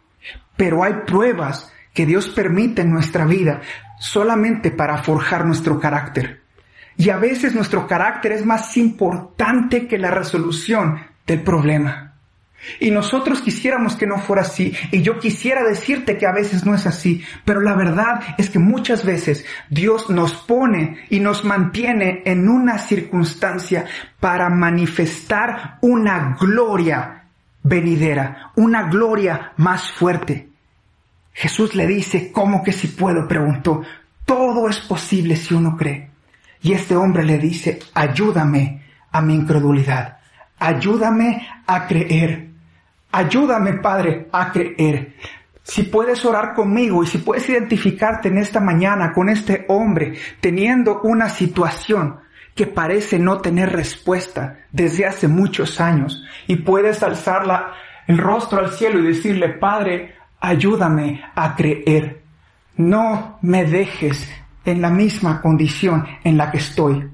Pero 0.55 0.83
hay 0.83 0.93
pruebas 1.05 1.71
que 1.93 2.05
Dios 2.05 2.29
permite 2.29 2.81
en 2.81 2.91
nuestra 2.91 3.25
vida 3.25 3.61
solamente 3.99 4.71
para 4.71 5.03
forjar 5.03 5.45
nuestro 5.45 5.79
carácter. 5.79 6.41
Y 6.97 7.09
a 7.09 7.17
veces 7.17 7.55
nuestro 7.55 7.87
carácter 7.87 8.33
es 8.33 8.45
más 8.45 8.77
importante 8.77 9.87
que 9.87 9.97
la 9.97 10.11
resolución 10.11 10.99
del 11.25 11.41
problema. 11.41 12.10
Y 12.79 12.91
nosotros 12.91 13.41
quisiéramos 13.41 13.95
que 13.95 14.07
no 14.07 14.19
fuera 14.19 14.43
así. 14.43 14.73
Y 14.91 15.01
yo 15.01 15.19
quisiera 15.19 15.63
decirte 15.63 16.17
que 16.17 16.27
a 16.27 16.31
veces 16.31 16.65
no 16.65 16.75
es 16.75 16.85
así. 16.85 17.23
Pero 17.45 17.61
la 17.61 17.75
verdad 17.75 18.21
es 18.37 18.49
que 18.49 18.59
muchas 18.59 19.03
veces 19.05 19.45
Dios 19.69 20.09
nos 20.09 20.33
pone 20.33 21.05
y 21.09 21.19
nos 21.19 21.43
mantiene 21.43 22.21
en 22.25 22.47
una 22.47 22.77
circunstancia 22.77 23.85
para 24.19 24.49
manifestar 24.49 25.77
una 25.81 26.35
gloria 26.39 27.25
venidera, 27.63 28.51
una 28.55 28.83
gloria 28.83 29.53
más 29.57 29.91
fuerte. 29.91 30.49
Jesús 31.33 31.75
le 31.75 31.87
dice, 31.87 32.31
¿cómo 32.31 32.63
que 32.63 32.71
si 32.71 32.87
puedo? 32.87 33.27
preguntó. 33.27 33.81
Todo 34.25 34.69
es 34.69 34.79
posible 34.79 35.35
si 35.35 35.53
uno 35.53 35.75
cree. 35.77 36.09
Y 36.61 36.73
este 36.73 36.95
hombre 36.95 37.23
le 37.23 37.37
dice, 37.37 37.79
ayúdame 37.93 38.83
a 39.11 39.21
mi 39.21 39.33
incredulidad. 39.33 40.19
Ayúdame 40.59 41.47
a 41.65 41.87
creer. 41.87 42.50
Ayúdame, 43.11 43.73
Padre, 43.73 44.27
a 44.31 44.51
creer. 44.51 45.15
Si 45.63 45.83
puedes 45.83 46.23
orar 46.25 46.53
conmigo 46.53 47.03
y 47.03 47.07
si 47.07 47.19
puedes 47.19 47.47
identificarte 47.49 48.29
en 48.29 48.37
esta 48.37 48.59
mañana 48.59 49.13
con 49.13 49.29
este 49.29 49.65
hombre 49.67 50.13
teniendo 50.39 51.01
una 51.01 51.29
situación 51.29 52.19
que 52.55 52.67
parece 52.67 53.19
no 53.19 53.39
tener 53.39 53.71
respuesta 53.71 54.59
desde 54.71 55.05
hace 55.05 55.27
muchos 55.27 55.79
años 55.79 56.23
y 56.47 56.57
puedes 56.57 57.03
alzar 57.03 57.43
el 58.07 58.17
rostro 58.17 58.59
al 58.59 58.71
cielo 58.71 58.99
y 58.99 59.07
decirle, 59.07 59.49
Padre, 59.49 60.15
ayúdame 60.39 61.23
a 61.35 61.55
creer. 61.55 62.21
No 62.77 63.37
me 63.41 63.65
dejes 63.65 64.29
en 64.65 64.81
la 64.81 64.89
misma 64.89 65.41
condición 65.41 66.07
en 66.23 66.37
la 66.37 66.49
que 66.49 66.57
estoy. 66.57 67.09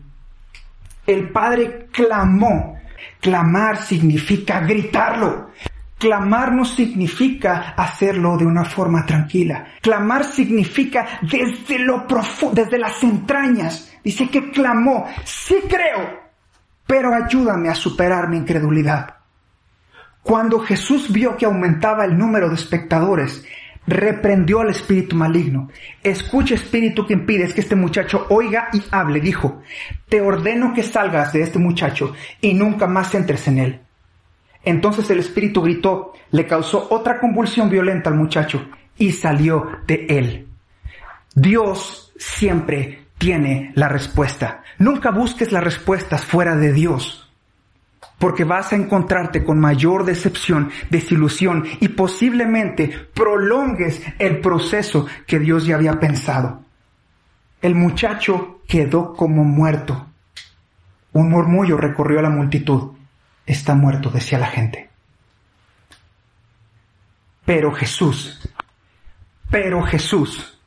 El 1.05 1.29
Padre 1.29 1.87
clamó 1.91 2.77
Clamar 3.19 3.77
significa 3.77 4.59
gritarlo. 4.61 5.49
Clamar 5.97 6.53
no 6.53 6.63
significa 6.63 7.73
hacerlo 7.75 8.37
de 8.37 8.45
una 8.45 8.63
forma 8.63 9.05
tranquila. 9.05 9.65
Clamar 9.81 10.25
significa 10.25 11.19
desde 11.23 11.79
lo 11.79 12.05
profundo, 12.05 12.53
desde 12.53 12.77
las 12.77 13.01
entrañas. 13.03 13.91
Dice 14.03 14.29
que 14.29 14.51
clamó, 14.51 15.07
sí 15.23 15.55
creo, 15.67 16.21
pero 16.85 17.13
ayúdame 17.13 17.69
a 17.69 17.75
superar 17.75 18.29
mi 18.29 18.37
incredulidad. 18.37 19.15
Cuando 20.21 20.59
Jesús 20.59 21.11
vio 21.11 21.35
que 21.35 21.45
aumentaba 21.45 22.05
el 22.05 22.17
número 22.17 22.47
de 22.49 22.55
espectadores, 22.55 23.43
reprendió 23.87 24.59
al 24.59 24.69
espíritu 24.69 25.15
maligno. 25.15 25.69
Escucha 26.03 26.53
espíritu 26.53 27.07
que 27.07 27.13
impides 27.13 27.53
que 27.53 27.61
este 27.61 27.75
muchacho 27.75 28.27
oiga 28.29 28.67
y 28.73 28.83
hable. 28.91 29.19
Dijo, 29.19 29.61
te 30.09 30.21
ordeno 30.21 30.73
que 30.73 30.83
salgas 30.83 31.33
de 31.33 31.41
este 31.41 31.57
muchacho 31.57 32.13
y 32.39 32.53
nunca 32.53 32.85
más 32.85 33.15
entres 33.15 33.47
en 33.47 33.57
él. 33.57 33.86
Entonces 34.67 35.09
el 35.09 35.19
espíritu 35.19 35.61
gritó, 35.61 36.11
le 36.31 36.45
causó 36.45 36.87
otra 36.89 37.21
convulsión 37.21 37.69
violenta 37.69 38.09
al 38.09 38.17
muchacho 38.17 38.67
y 38.97 39.13
salió 39.13 39.65
de 39.87 40.05
él. 40.09 40.47
Dios 41.33 42.11
siempre 42.17 43.05
tiene 43.17 43.71
la 43.75 43.87
respuesta. 43.87 44.63
Nunca 44.77 45.11
busques 45.11 45.53
las 45.53 45.63
respuestas 45.63 46.25
fuera 46.25 46.57
de 46.57 46.73
Dios 46.73 47.23
porque 48.19 48.43
vas 48.43 48.73
a 48.73 48.75
encontrarte 48.75 49.45
con 49.45 49.57
mayor 49.57 50.03
decepción, 50.03 50.69
desilusión 50.89 51.63
y 51.79 51.87
posiblemente 51.87 52.91
prolongues 53.13 54.01
el 54.19 54.41
proceso 54.41 55.05
que 55.25 55.39
Dios 55.39 55.65
ya 55.65 55.75
había 55.75 55.97
pensado. 55.97 56.61
El 57.61 57.75
muchacho 57.75 58.59
quedó 58.67 59.13
como 59.13 59.45
muerto. 59.45 60.07
Un 61.13 61.29
murmullo 61.29 61.77
recorrió 61.77 62.19
a 62.19 62.23
la 62.23 62.29
multitud. 62.29 62.96
Está 63.47 63.73
muerto, 63.73 64.11
decía 64.11 64.37
la 64.37 64.47
gente. 64.47 64.89
Pero 67.45 67.71
Jesús, 67.71 68.47
pero 69.49 69.81
Jesús, 69.83 70.59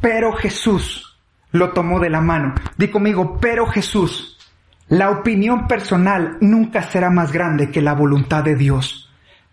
pero 0.00 0.32
Jesús 0.32 1.18
lo 1.50 1.72
tomó 1.72 1.98
de 1.98 2.08
la 2.08 2.20
mano. 2.20 2.54
Di 2.76 2.88
conmigo, 2.88 3.38
pero 3.40 3.66
Jesús 3.66 4.38
La 4.88 5.10
opinión 5.10 5.68
personal 5.68 6.36
nunca 6.40 6.82
será 6.82 7.10
más 7.10 7.30
grande 7.30 7.70
que 7.70 7.80
la 7.80 7.94
voluntad 7.94 8.42
de 8.42 8.56
Dios. 8.56 9.08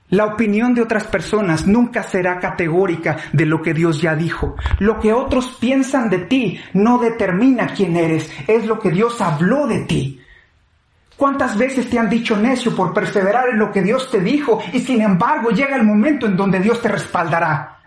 La 0.09 0.25
opinión 0.25 0.73
de 0.73 0.81
otras 0.81 1.03
personas 1.03 1.67
nunca 1.67 2.01
será 2.01 2.39
categórica 2.39 3.17
de 3.33 3.45
lo 3.45 3.61
que 3.61 3.75
Dios 3.75 4.01
ya 4.01 4.15
dijo. 4.15 4.55
Lo 4.79 4.99
que 4.99 5.13
otros 5.13 5.57
piensan 5.59 6.09
de 6.09 6.19
ti 6.19 6.59
no 6.73 6.97
determina 6.97 7.67
quién 7.67 7.97
eres, 7.97 8.31
es 8.47 8.65
lo 8.65 8.79
que 8.79 8.89
Dios 8.89 9.21
habló 9.21 9.67
de 9.67 9.81
ti. 9.81 10.21
¿Cuántas 11.17 11.57
veces 11.57 11.89
te 11.89 11.97
han 11.97 12.09
dicho 12.09 12.37
necio 12.37 12.75
por 12.75 12.93
perseverar 12.93 13.49
en 13.49 13.57
lo 13.57 13.71
que 13.71 13.81
Dios 13.81 14.11
te 14.11 14.19
dijo 14.19 14.61
y 14.71 14.79
sin 14.79 15.01
embargo 15.01 15.49
llega 15.49 15.75
el 15.75 15.83
momento 15.83 16.27
en 16.27 16.37
donde 16.37 16.59
Dios 16.59 16.79
te 16.79 16.89
respaldará? 16.89 17.79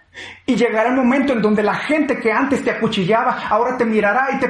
Y 0.45 0.57
llegará 0.57 0.89
el 0.89 0.97
momento 0.97 1.33
en 1.33 1.41
donde 1.41 1.63
la 1.63 1.77
gente 1.77 2.19
que 2.19 2.33
antes 2.33 2.65
te 2.65 2.73
acuchillaba 2.73 3.47
ahora 3.49 3.77
te 3.77 3.85
mirará 3.85 4.31
y 4.33 4.41
te 4.41 4.49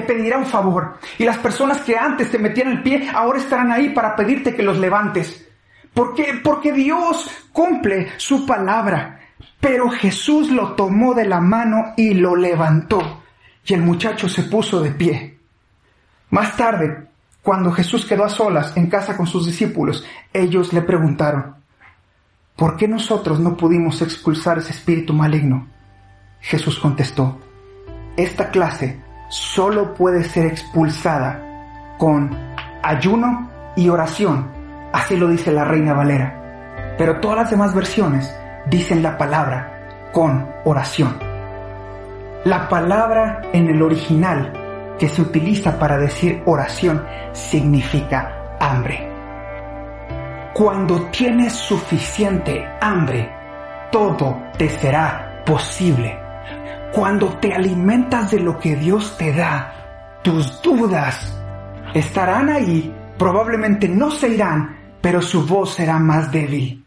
pedirá, 0.00 0.36
un 0.36 0.46
favor. 0.46 0.98
Y 1.16 1.24
las 1.24 1.38
personas 1.38 1.80
que 1.82 1.96
antes 1.96 2.28
te 2.28 2.40
metían 2.40 2.72
el 2.72 2.82
pie 2.82 3.08
ahora 3.14 3.38
estarán 3.38 3.70
ahí 3.70 3.90
para 3.90 4.16
pedirte 4.16 4.52
que 4.52 4.64
los 4.64 4.78
levantes. 4.78 5.48
¿Por 5.94 6.14
qué? 6.14 6.40
Porque 6.42 6.72
Dios 6.72 7.30
cumple 7.52 8.08
su 8.16 8.44
palabra. 8.44 9.20
Pero 9.60 9.88
Jesús 9.90 10.50
lo 10.50 10.72
tomó 10.74 11.14
de 11.14 11.24
la 11.24 11.40
mano 11.40 11.94
y 11.96 12.14
lo 12.14 12.34
levantó. 12.34 13.22
Y 13.64 13.74
el 13.74 13.82
muchacho 13.82 14.28
se 14.28 14.42
puso 14.42 14.80
de 14.80 14.90
pie. 14.90 15.38
Más 16.30 16.56
tarde, 16.56 17.07
cuando 17.48 17.72
Jesús 17.72 18.04
quedó 18.04 18.24
a 18.24 18.28
solas 18.28 18.76
en 18.76 18.88
casa 18.88 19.16
con 19.16 19.26
sus 19.26 19.46
discípulos, 19.46 20.04
ellos 20.34 20.74
le 20.74 20.82
preguntaron, 20.82 21.54
¿por 22.54 22.76
qué 22.76 22.86
nosotros 22.86 23.40
no 23.40 23.56
pudimos 23.56 24.02
expulsar 24.02 24.58
ese 24.58 24.72
espíritu 24.72 25.14
maligno? 25.14 25.66
Jesús 26.42 26.78
contestó, 26.78 27.38
esta 28.18 28.50
clase 28.50 29.02
solo 29.30 29.94
puede 29.94 30.24
ser 30.24 30.44
expulsada 30.44 31.96
con 31.96 32.36
ayuno 32.82 33.48
y 33.76 33.88
oración 33.88 34.50
Así 34.92 35.16
lo 35.16 35.28
dice 35.28 35.50
la 35.50 35.64
Reina 35.64 35.94
Valera. 35.94 36.94
Pero 36.98 37.18
todas 37.18 37.38
las 37.38 37.50
demás 37.50 37.74
versiones 37.74 38.30
dicen 38.68 39.02
la 39.02 39.16
palabra 39.16 40.10
con 40.12 40.46
oración. 40.66 41.16
La 42.44 42.68
palabra 42.68 43.40
en 43.54 43.70
el 43.70 43.80
original 43.80 44.52
que 44.98 45.08
se 45.08 45.22
utiliza 45.22 45.78
para 45.78 45.98
decir 45.98 46.42
oración 46.46 47.04
significa 47.32 48.56
hambre. 48.60 49.08
Cuando 50.54 51.02
tienes 51.10 51.52
suficiente 51.52 52.66
hambre, 52.80 53.30
todo 53.92 54.42
te 54.56 54.68
será 54.68 55.42
posible. 55.46 56.18
Cuando 56.92 57.28
te 57.38 57.54
alimentas 57.54 58.30
de 58.30 58.40
lo 58.40 58.58
que 58.58 58.74
Dios 58.74 59.16
te 59.16 59.32
da, 59.32 60.18
tus 60.22 60.60
dudas 60.62 61.38
estarán 61.94 62.48
ahí, 62.48 62.94
probablemente 63.16 63.88
no 63.88 64.10
se 64.10 64.28
irán, 64.28 64.76
pero 65.00 65.22
su 65.22 65.46
voz 65.46 65.74
será 65.74 65.98
más 65.98 66.32
débil. 66.32 66.84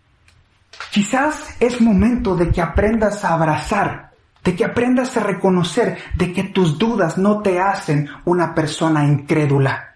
Quizás 0.92 1.56
es 1.60 1.80
momento 1.80 2.36
de 2.36 2.50
que 2.50 2.62
aprendas 2.62 3.24
a 3.24 3.34
abrazar, 3.34 4.11
de 4.44 4.56
que 4.56 4.66
aprendas 4.66 5.16
a 5.18 5.22
reconocer 5.22 5.98
de 6.16 6.34
que 6.34 6.44
tus 6.44 6.78
dudas 6.78 7.18
no 7.18 7.42
te 7.42 7.60
hacen 7.60 8.10
una 8.26 8.56
persona 8.56 9.06
incrédula. 9.06 9.96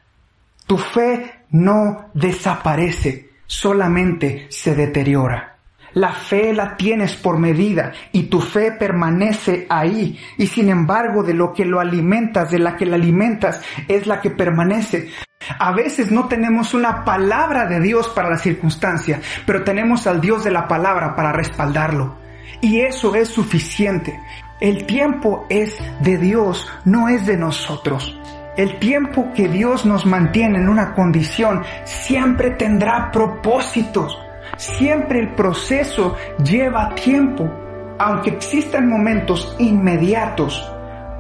Tu 0.68 0.78
fe 0.78 1.46
no 1.52 2.10
desaparece, 2.14 3.30
solamente 3.46 4.48
se 4.50 4.76
deteriora. 4.76 5.56
La 5.94 6.12
fe 6.12 6.52
la 6.54 6.76
tienes 6.76 7.16
por 7.16 7.40
medida 7.40 7.94
y 8.12 8.24
tu 8.24 8.42
fe 8.42 8.74
permanece 8.74 9.66
ahí. 9.70 10.20
Y 10.38 10.48
sin 10.48 10.70
embargo, 10.70 11.24
de 11.24 11.34
lo 11.34 11.54
que 11.54 11.64
lo 11.64 11.80
alimentas, 11.80 12.52
de 12.52 12.60
la 12.60 12.76
que 12.76 12.86
la 12.86 12.98
alimentas, 12.98 13.62
es 13.88 14.06
la 14.06 14.20
que 14.20 14.30
permanece. 14.30 15.10
A 15.58 15.72
veces 15.72 16.12
no 16.12 16.28
tenemos 16.28 16.74
una 16.74 17.06
palabra 17.06 17.66
de 17.68 17.80
Dios 17.80 18.10
para 18.10 18.30
la 18.30 18.38
circunstancia, 18.38 19.22
pero 19.46 19.64
tenemos 19.64 20.06
al 20.06 20.20
Dios 20.20 20.44
de 20.44 20.52
la 20.52 20.68
palabra 20.68 21.16
para 21.16 21.32
respaldarlo. 21.32 22.25
Y 22.62 22.82
eso 22.82 23.16
es 23.16 23.30
suficiente. 23.30 24.20
El 24.60 24.86
tiempo 24.86 25.46
es 25.50 25.78
de 26.02 26.18
Dios, 26.18 26.68
no 26.86 27.10
es 27.10 27.26
de 27.26 27.38
nosotros. 27.38 28.18
El 28.58 28.80
tiempo 28.80 29.34
que 29.34 29.50
Dios 29.50 29.86
nos 29.86 30.06
mantiene 30.06 30.60
en 30.60 30.70
una 30.70 30.94
condición 30.94 31.64
siempre 31.84 32.52
tendrá 32.52 33.12
propósitos. 33.12 34.18
Siempre 34.58 35.20
el 35.20 35.34
proceso 35.34 36.16
lleva 36.44 36.96
tiempo. 36.96 37.52
Aunque 38.00 38.32
existan 38.32 38.90
momentos 38.90 39.56
inmediatos, 39.60 40.72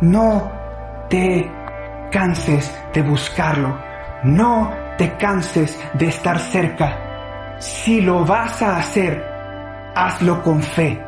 no 0.02 0.52
te 1.10 1.50
canses 2.12 2.74
de 2.94 3.02
buscarlo 3.02 3.86
no 4.26 4.74
te 4.98 5.16
canses 5.18 5.80
de 5.94 6.08
estar 6.08 6.40
cerca. 6.40 7.58
Si 7.60 8.02
lo 8.02 8.26
vas 8.26 8.62
a 8.62 8.78
hacer, 8.78 9.24
hazlo 9.96 10.42
con 10.42 10.62
fe. 10.62 11.05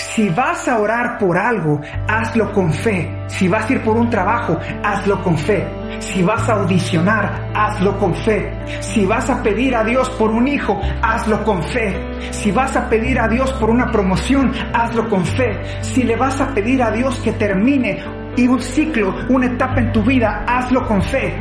Si 0.00 0.30
vas 0.30 0.66
a 0.66 0.78
orar 0.78 1.18
por 1.18 1.36
algo, 1.36 1.78
hazlo 2.08 2.50
con 2.52 2.72
fe. 2.72 3.22
Si 3.26 3.48
vas 3.48 3.68
a 3.68 3.72
ir 3.74 3.82
por 3.82 3.98
un 3.98 4.08
trabajo, 4.08 4.58
hazlo 4.82 5.22
con 5.22 5.36
fe. 5.36 5.68
Si 5.98 6.22
vas 6.22 6.48
a 6.48 6.54
audicionar, 6.54 7.50
hazlo 7.54 7.98
con 7.98 8.14
fe. 8.14 8.50
Si 8.80 9.04
vas 9.04 9.28
a 9.28 9.42
pedir 9.42 9.76
a 9.76 9.84
Dios 9.84 10.08
por 10.10 10.30
un 10.30 10.48
hijo, 10.48 10.80
hazlo 11.02 11.44
con 11.44 11.62
fe. 11.62 11.94
Si 12.30 12.50
vas 12.50 12.74
a 12.76 12.88
pedir 12.88 13.20
a 13.20 13.28
Dios 13.28 13.52
por 13.52 13.68
una 13.68 13.90
promoción, 13.90 14.50
hazlo 14.72 15.06
con 15.10 15.22
fe. 15.22 15.60
Si 15.82 16.02
le 16.02 16.16
vas 16.16 16.40
a 16.40 16.48
pedir 16.54 16.82
a 16.82 16.90
Dios 16.90 17.20
que 17.20 17.32
termine 17.32 18.02
y 18.36 18.48
un 18.48 18.60
ciclo, 18.60 19.14
una 19.28 19.46
etapa 19.46 19.80
en 19.80 19.92
tu 19.92 20.02
vida, 20.02 20.44
hazlo 20.46 20.86
con 20.86 21.02
fe. 21.02 21.36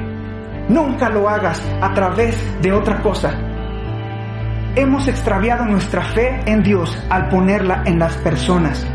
Nunca 0.68 1.10
lo 1.10 1.30
hagas 1.30 1.66
a 1.82 1.94
través 1.94 2.36
de 2.62 2.74
otra 2.74 3.02
cosa. 3.02 3.49
Hemos 4.76 5.08
extraviado 5.08 5.66
nuestra 5.66 6.04
fe 6.04 6.42
en 6.46 6.62
Dios 6.62 6.96
al 7.10 7.28
ponerla 7.30 7.84
en 7.86 7.98
las 7.98 8.16
personas. 8.18 8.86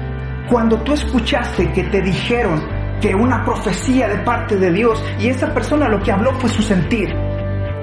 Cuando 0.48 0.80
tú 0.82 0.92
escuchaste 0.92 1.72
que 1.72 1.84
te 1.84 2.00
dijeron 2.00 2.62
que 3.00 3.14
una 3.14 3.44
profecía 3.44 4.08
de 4.08 4.18
parte 4.18 4.56
de 4.56 4.70
Dios 4.70 5.02
y 5.18 5.28
esa 5.28 5.52
persona 5.52 5.88
lo 5.88 6.00
que 6.00 6.12
habló 6.12 6.32
fue 6.34 6.48
su 6.48 6.62
sentir, 6.62 7.12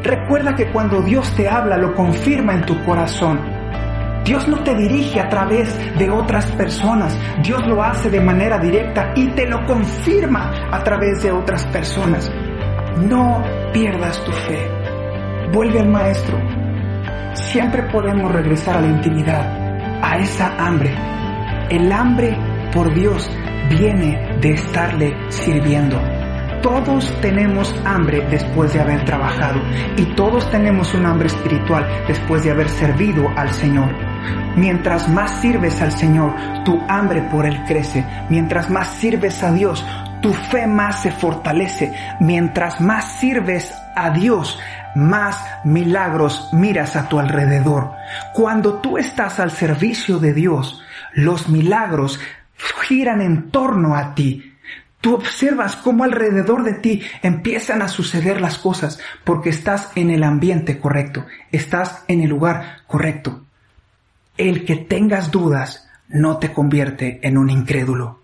recuerda 0.03 0.55
que 0.55 0.71
cuando 0.71 1.01
Dios 1.01 1.35
te 1.35 1.49
habla 1.49 1.77
lo 1.77 1.93
confirma 1.93 2.53
en 2.53 2.65
tu 2.65 2.81
corazón. 2.85 3.39
Dios 4.23 4.47
no 4.47 4.63
te 4.63 4.73
dirige 4.73 5.19
a 5.19 5.27
través 5.27 5.75
de 5.97 6.09
otras 6.09 6.45
personas, 6.51 7.17
Dios 7.43 7.65
lo 7.67 7.83
hace 7.83 8.09
de 8.09 8.21
manera 8.21 8.57
directa 8.57 9.11
y 9.15 9.27
te 9.31 9.47
lo 9.47 9.65
confirma 9.65 10.69
a 10.71 10.81
través 10.83 11.21
de 11.23 11.31
otras 11.31 11.65
personas. 11.67 12.31
No 12.97 13.43
pierdas 13.73 14.23
tu 14.23 14.31
fe. 14.31 14.69
Vuelve 15.51 15.79
al 15.79 15.89
Maestro. 15.89 16.50
Siempre 17.33 17.83
podemos 17.83 18.31
regresar 18.31 18.77
a 18.77 18.81
la 18.81 18.87
intimidad, 18.87 20.01
a 20.01 20.17
esa 20.17 20.53
hambre. 20.57 20.93
El 21.69 21.91
hambre 21.91 22.37
por 22.73 22.93
Dios 22.93 23.29
viene 23.69 24.37
de 24.41 24.51
estarle 24.51 25.15
sirviendo. 25.29 26.01
Todos 26.61 27.11
tenemos 27.21 27.73
hambre 27.85 28.27
después 28.29 28.73
de 28.73 28.81
haber 28.81 29.03
trabajado 29.05 29.61
y 29.97 30.03
todos 30.15 30.49
tenemos 30.51 30.93
un 30.93 31.05
hambre 31.05 31.27
espiritual 31.27 31.87
después 32.07 32.43
de 32.43 32.51
haber 32.51 32.69
servido 32.69 33.27
al 33.35 33.51
Señor. 33.51 33.95
Mientras 34.55 35.09
más 35.09 35.31
sirves 35.41 35.81
al 35.81 35.91
Señor, 35.91 36.35
tu 36.65 36.79
hambre 36.87 37.21
por 37.31 37.45
Él 37.45 37.63
crece. 37.65 38.05
Mientras 38.29 38.69
más 38.69 38.89
sirves 38.89 39.41
a 39.41 39.51
Dios, 39.51 39.83
tu 40.21 40.33
fe 40.33 40.67
más 40.67 41.01
se 41.01 41.11
fortalece. 41.11 41.93
Mientras 42.19 42.79
más 42.79 43.05
sirves 43.05 43.81
a 43.95 44.11
Dios, 44.11 44.59
más 44.95 45.43
milagros 45.63 46.49
miras 46.53 46.95
a 46.95 47.07
tu 47.07 47.19
alrededor. 47.19 47.91
Cuando 48.33 48.75
tú 48.75 48.97
estás 48.97 49.39
al 49.39 49.51
servicio 49.51 50.19
de 50.19 50.33
Dios, 50.33 50.81
los 51.13 51.49
milagros 51.49 52.19
giran 52.81 53.21
en 53.21 53.49
torno 53.49 53.95
a 53.95 54.15
ti. 54.15 54.53
Tú 54.99 55.15
observas 55.15 55.75
cómo 55.75 56.03
alrededor 56.03 56.63
de 56.63 56.73
ti 56.73 57.01
empiezan 57.23 57.81
a 57.81 57.87
suceder 57.87 58.39
las 58.39 58.59
cosas 58.59 58.99
porque 59.23 59.49
estás 59.49 59.91
en 59.95 60.11
el 60.11 60.23
ambiente 60.23 60.77
correcto, 60.77 61.25
estás 61.51 62.03
en 62.07 62.21
el 62.21 62.29
lugar 62.29 62.83
correcto. 62.85 63.43
El 64.37 64.63
que 64.63 64.75
tengas 64.75 65.31
dudas 65.31 65.87
no 66.07 66.37
te 66.37 66.53
convierte 66.53 67.19
en 67.23 67.37
un 67.37 67.49
incrédulo. 67.49 68.21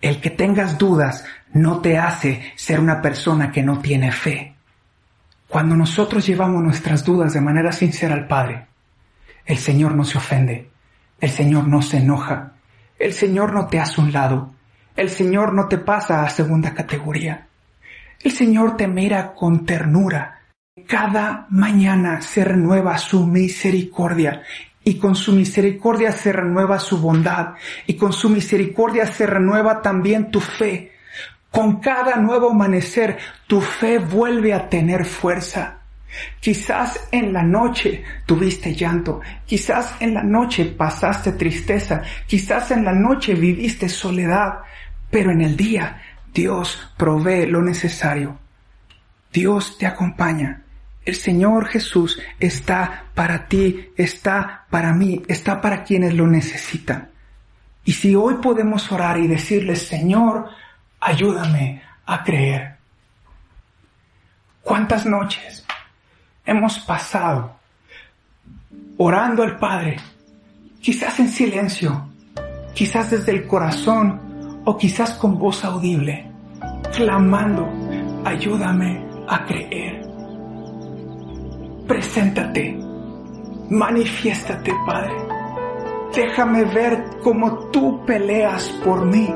El 0.00 0.20
que 0.20 0.30
tengas 0.30 0.78
dudas 0.78 1.24
no 1.52 1.80
te 1.80 1.98
hace 1.98 2.52
ser 2.54 2.80
una 2.80 3.02
persona 3.02 3.50
que 3.50 3.62
no 3.62 3.80
tiene 3.80 4.12
fe. 4.12 4.49
Cuando 5.50 5.74
nosotros 5.74 6.24
llevamos 6.24 6.62
nuestras 6.62 7.04
dudas 7.04 7.34
de 7.34 7.40
manera 7.40 7.72
sincera 7.72 8.14
al 8.14 8.28
Padre, 8.28 8.68
el 9.44 9.58
Señor 9.58 9.96
no 9.96 10.04
se 10.04 10.16
ofende, 10.16 10.70
el 11.20 11.28
Señor 11.28 11.66
no 11.66 11.82
se 11.82 11.96
enoja, 11.96 12.52
el 12.96 13.12
Señor 13.12 13.52
no 13.52 13.66
te 13.66 13.80
hace 13.80 14.00
un 14.00 14.12
lado, 14.12 14.54
el 14.94 15.10
Señor 15.10 15.52
no 15.52 15.66
te 15.66 15.78
pasa 15.78 16.22
a 16.22 16.30
segunda 16.30 16.72
categoría. 16.72 17.48
El 18.22 18.30
Señor 18.30 18.76
te 18.76 18.86
mira 18.86 19.34
con 19.34 19.66
ternura. 19.66 20.38
Cada 20.86 21.46
mañana 21.50 22.20
se 22.20 22.44
renueva 22.44 22.96
su 22.96 23.26
misericordia 23.26 24.42
y 24.84 24.98
con 24.98 25.16
su 25.16 25.32
misericordia 25.32 26.12
se 26.12 26.32
renueva 26.32 26.78
su 26.78 26.98
bondad, 26.98 27.54
y 27.88 27.94
con 27.94 28.12
su 28.12 28.28
misericordia 28.30 29.04
se 29.04 29.26
renueva 29.26 29.82
también 29.82 30.30
tu 30.30 30.40
fe. 30.40 30.92
Con 31.50 31.80
cada 31.80 32.16
nuevo 32.16 32.50
amanecer, 32.50 33.18
tu 33.46 33.60
fe 33.60 33.98
vuelve 33.98 34.54
a 34.54 34.68
tener 34.68 35.04
fuerza. 35.04 35.78
Quizás 36.40 37.08
en 37.12 37.32
la 37.32 37.42
noche 37.42 38.02
tuviste 38.26 38.74
llanto, 38.74 39.20
quizás 39.46 39.94
en 40.00 40.14
la 40.14 40.22
noche 40.22 40.64
pasaste 40.64 41.32
tristeza, 41.32 42.02
quizás 42.26 42.70
en 42.72 42.84
la 42.84 42.92
noche 42.92 43.34
viviste 43.34 43.88
soledad, 43.88 44.60
pero 45.10 45.30
en 45.30 45.40
el 45.40 45.56
día 45.56 46.00
Dios 46.32 46.92
provee 46.96 47.46
lo 47.46 47.62
necesario. 47.62 48.38
Dios 49.32 49.78
te 49.78 49.86
acompaña. 49.86 50.62
El 51.04 51.14
Señor 51.14 51.66
Jesús 51.66 52.20
está 52.38 53.04
para 53.14 53.46
ti, 53.48 53.90
está 53.96 54.66
para 54.70 54.92
mí, 54.92 55.22
está 55.28 55.60
para 55.60 55.82
quienes 55.82 56.14
lo 56.14 56.26
necesitan. 56.26 57.10
Y 57.84 57.92
si 57.92 58.14
hoy 58.14 58.34
podemos 58.42 58.90
orar 58.92 59.18
y 59.18 59.26
decirle, 59.26 59.76
Señor, 59.76 60.48
ayúdame 61.00 61.82
a 62.06 62.22
creer. 62.22 62.76
¿Cuántas 64.62 65.06
noches 65.06 65.64
hemos 66.44 66.78
pasado 66.80 67.56
orando 68.98 69.42
al 69.42 69.58
Padre? 69.58 69.96
Quizás 70.80 71.18
en 71.20 71.28
silencio, 71.28 72.08
quizás 72.74 73.10
desde 73.10 73.32
el 73.32 73.46
corazón 73.46 74.62
o 74.64 74.76
quizás 74.76 75.12
con 75.14 75.38
voz 75.38 75.64
audible, 75.64 76.30
clamando, 76.94 77.68
ayúdame 78.24 79.04
a 79.28 79.44
creer. 79.46 80.06
Preséntate, 81.86 82.78
manifiéstate, 83.70 84.72
Padre. 84.86 85.14
Déjame 86.14 86.64
ver 86.64 87.04
cómo 87.22 87.70
tú 87.70 88.04
peleas 88.04 88.68
por 88.84 89.04
mí, 89.06 89.28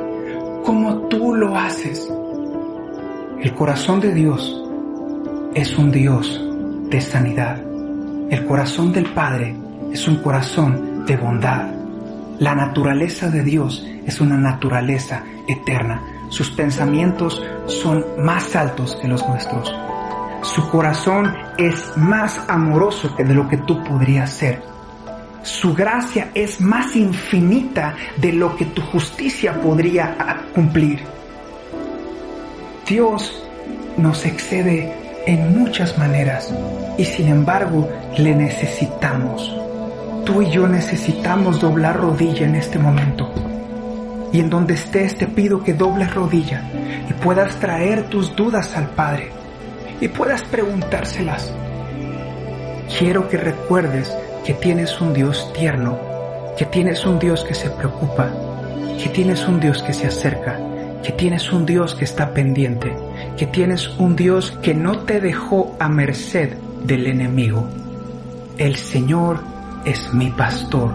cómo 0.64 1.08
tú 1.08 1.34
lo 1.34 1.56
haces. 1.56 2.10
El 3.40 3.54
corazón 3.54 4.00
de 4.00 4.12
Dios 4.12 4.62
es 5.54 5.76
un 5.78 5.92
Dios 5.92 6.42
de 6.88 7.00
sanidad. 7.00 7.62
El 8.30 8.46
corazón 8.46 8.92
del 8.92 9.04
Padre 9.12 9.54
es 9.92 10.08
un 10.08 10.16
corazón 10.16 11.04
de 11.04 11.16
bondad. 11.16 11.70
La 12.38 12.54
naturaleza 12.54 13.28
de 13.28 13.42
Dios 13.42 13.86
es 14.06 14.20
una 14.20 14.36
naturaleza 14.36 15.22
eterna. 15.46 16.02
Sus 16.30 16.50
pensamientos 16.50 17.42
son 17.66 18.04
más 18.18 18.56
altos 18.56 18.96
que 18.96 19.06
los 19.06 19.26
nuestros. 19.28 19.72
Su 20.42 20.68
corazón 20.70 21.32
es 21.58 21.92
más 21.96 22.40
amoroso 22.48 23.14
que 23.14 23.24
de 23.24 23.34
lo 23.34 23.48
que 23.48 23.58
tú 23.58 23.84
podrías 23.84 24.30
ser. 24.30 24.73
Su 25.44 25.74
gracia 25.74 26.30
es 26.32 26.58
más 26.58 26.96
infinita 26.96 27.94
de 28.16 28.32
lo 28.32 28.56
que 28.56 28.64
tu 28.64 28.80
justicia 28.80 29.60
podría 29.60 30.16
cumplir. 30.54 31.00
Dios 32.88 33.44
nos 33.98 34.24
excede 34.24 34.90
en 35.26 35.58
muchas 35.58 35.98
maneras 35.98 36.50
y 36.96 37.04
sin 37.04 37.28
embargo 37.28 37.86
le 38.16 38.34
necesitamos. 38.34 39.54
Tú 40.24 40.40
y 40.40 40.50
yo 40.50 40.66
necesitamos 40.66 41.60
doblar 41.60 41.98
rodilla 41.98 42.46
en 42.46 42.54
este 42.54 42.78
momento. 42.78 43.30
Y 44.32 44.40
en 44.40 44.48
donde 44.48 44.74
estés 44.74 45.18
te 45.18 45.26
pido 45.26 45.62
que 45.62 45.74
dobles 45.74 46.14
rodilla 46.14 46.62
y 47.06 47.12
puedas 47.22 47.56
traer 47.56 48.08
tus 48.08 48.34
dudas 48.34 48.74
al 48.78 48.88
Padre 48.92 49.30
y 50.00 50.08
puedas 50.08 50.42
preguntárselas. 50.44 51.52
Quiero 52.98 53.28
que 53.28 53.36
recuerdes 53.36 54.16
que 54.44 54.54
tienes 54.54 55.00
un 55.00 55.12
Dios 55.12 55.52
tierno, 55.52 55.98
que 56.56 56.66
tienes 56.66 57.04
un 57.06 57.18
Dios 57.18 57.44
que 57.44 57.54
se 57.54 57.70
preocupa, 57.70 58.30
que 59.02 59.08
tienes 59.08 59.46
un 59.48 59.60
Dios 59.60 59.82
que 59.82 59.92
se 59.92 60.06
acerca, 60.06 60.58
que 61.02 61.12
tienes 61.12 61.52
un 61.52 61.66
Dios 61.66 61.94
que 61.94 62.04
está 62.04 62.32
pendiente 62.32 62.94
que 63.36 63.46
tienes 63.46 63.88
un 63.98 64.14
Dios 64.14 64.52
que 64.62 64.74
no 64.74 65.00
te 65.00 65.20
dejó 65.20 65.76
a 65.80 65.88
merced 65.88 66.56
del 66.84 67.06
enemigo. 67.06 67.66
El 68.58 68.76
Señor 68.76 69.40
es 69.84 70.12
mi 70.14 70.30
pastor 70.30 70.92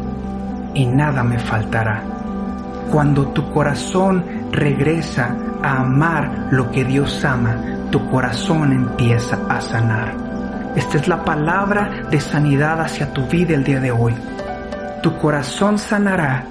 y 0.73 0.85
nada 0.85 1.23
me 1.23 1.39
faltará. 1.39 2.03
Cuando 2.91 3.27
tu 3.29 3.51
corazón 3.51 4.23
regresa 4.51 5.35
a 5.61 5.81
amar 5.81 6.47
lo 6.51 6.71
que 6.71 6.85
Dios 6.85 7.23
ama, 7.25 7.57
tu 7.91 8.09
corazón 8.09 8.71
empieza 8.71 9.37
a 9.49 9.59
sanar. 9.61 10.28
Esta 10.75 10.97
es 10.97 11.07
la 11.07 11.23
palabra 11.23 12.07
de 12.09 12.19
sanidad 12.19 12.81
hacia 12.81 13.11
tu 13.11 13.25
vida 13.27 13.55
el 13.55 13.63
día 13.63 13.79
de 13.79 13.91
hoy. 13.91 14.15
Tu 15.01 15.17
corazón 15.17 15.77
sanará 15.77 16.45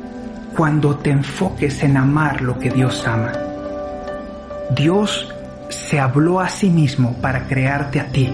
cuando 0.56 0.96
te 0.96 1.10
enfoques 1.10 1.82
en 1.82 1.96
amar 1.96 2.40
lo 2.40 2.58
que 2.58 2.70
Dios 2.70 3.06
ama. 3.06 3.32
Dios 4.74 5.32
se 5.68 6.00
habló 6.00 6.40
a 6.40 6.48
sí 6.48 6.68
mismo 6.70 7.14
para 7.20 7.46
crearte 7.46 8.00
a 8.00 8.06
ti, 8.06 8.32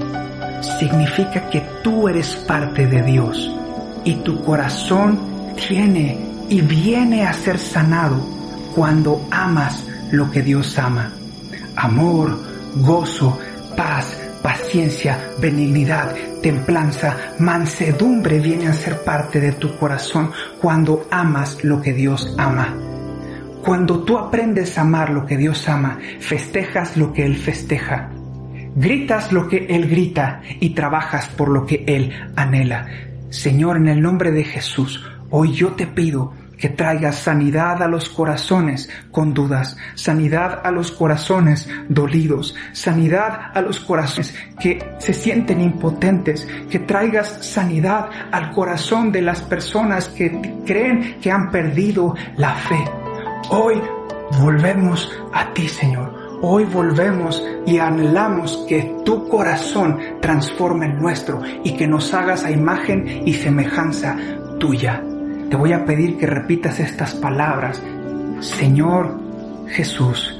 significa 0.79 1.49
que 1.51 1.63
tú 1.83 2.09
eres 2.09 2.35
parte 2.35 2.87
de 2.87 3.03
Dios 3.03 3.55
y 4.05 4.15
tu 4.17 4.43
corazón 4.45 5.19
tiene 5.69 6.19
y 6.49 6.61
viene 6.61 7.27
a 7.27 7.33
ser 7.33 7.59
sanado 7.59 8.21
cuando 8.75 9.27
amas 9.31 9.85
lo 10.11 10.31
que 10.31 10.43
Dios 10.43 10.79
ama. 10.79 11.11
Amor, 11.77 12.39
gozo, 12.77 13.39
paz, 13.77 14.24
paciencia, 14.45 15.31
benignidad, 15.41 16.15
templanza, 16.43 17.17
mansedumbre 17.39 18.41
vienen 18.41 18.69
a 18.69 18.73
ser 18.75 19.03
parte 19.03 19.41
de 19.41 19.53
tu 19.53 19.75
corazón 19.79 20.33
cuando 20.61 21.07
amas 21.11 21.65
lo 21.65 21.81
que 21.81 21.95
Dios 21.95 22.35
ama. 22.37 22.77
Cuando 23.65 24.05
tú 24.05 24.19
aprendes 24.19 24.77
a 24.77 24.83
amar 24.83 25.09
lo 25.09 25.25
que 25.25 25.39
Dios 25.39 25.67
ama, 25.67 25.99
festejas 26.21 26.99
lo 26.99 27.15
que 27.15 27.25
Él 27.25 27.37
festeja, 27.37 28.11
gritas 28.77 29.33
lo 29.33 29.49
que 29.49 29.65
Él 29.65 29.89
grita 29.89 30.43
y 30.61 30.75
trabajas 30.75 31.27
por 31.29 31.49
lo 31.49 31.65
que 31.65 31.83
Él 31.87 32.13
anhela. 32.37 32.87
Señor, 33.31 33.79
en 33.79 33.89
el 33.89 34.03
nombre 34.03 34.31
de 34.31 34.45
Jesús, 34.45 35.03
hoy 35.31 35.55
yo 35.55 35.73
te 35.73 35.87
pido 35.87 36.35
que 36.59 36.69
traigas 36.69 37.17
sanidad 37.17 37.83
a 37.83 37.89
los 37.89 38.09
corazones 38.09 38.89
con 39.11 39.35
dudas, 39.35 39.77
sanidad 39.95 40.61
a 40.65 40.71
los 40.71 40.93
corazones 40.93 41.69
dolidos, 41.89 42.55
sanidad 42.73 43.51
a 43.55 43.61
los 43.61 43.81
corazones 43.81 44.35
que 44.61 44.79
se 44.99 45.13
sienten 45.13 45.61
impotentes, 45.61 46.47
que 46.71 46.81
traigas 46.81 47.45
sanidad 47.45 48.09
al 48.33 48.53
corazón 48.53 49.13
de 49.13 49.23
las 49.23 49.43
personas 49.43 50.09
que 50.09 50.61
creen 50.65 51.19
que 51.21 51.31
han 51.31 51.51
perdido 51.51 52.15
la 52.37 52.55
fe. 52.55 52.85
Hoy 53.51 53.81
volvemos 54.41 55.11
a 55.33 55.53
ti, 55.53 55.69
Señor. 55.69 56.25
Hoy 56.43 56.65
volvemos 56.65 57.43
y 57.67 57.79
anhelamos 57.79 58.65
que 58.69 58.97
tu 59.05 59.29
corazón 59.29 59.99
transforme 60.21 60.87
el 60.87 61.01
nuestro 61.01 61.41
y 61.63 61.75
que 61.77 61.87
nos 61.87 62.13
hagas 62.13 62.45
a 62.45 62.51
imagen 62.51 63.27
y 63.27 63.33
semejanza 63.33 64.17
tuya. 64.59 65.03
Te 65.55 65.59
voy 65.59 65.73
a 65.73 65.85
pedir 65.85 66.19
que 66.19 66.27
repitas 66.27 66.81
estas 66.81 67.15
palabras. 67.15 67.81
Señor 68.41 69.21
Jesús, 69.69 70.37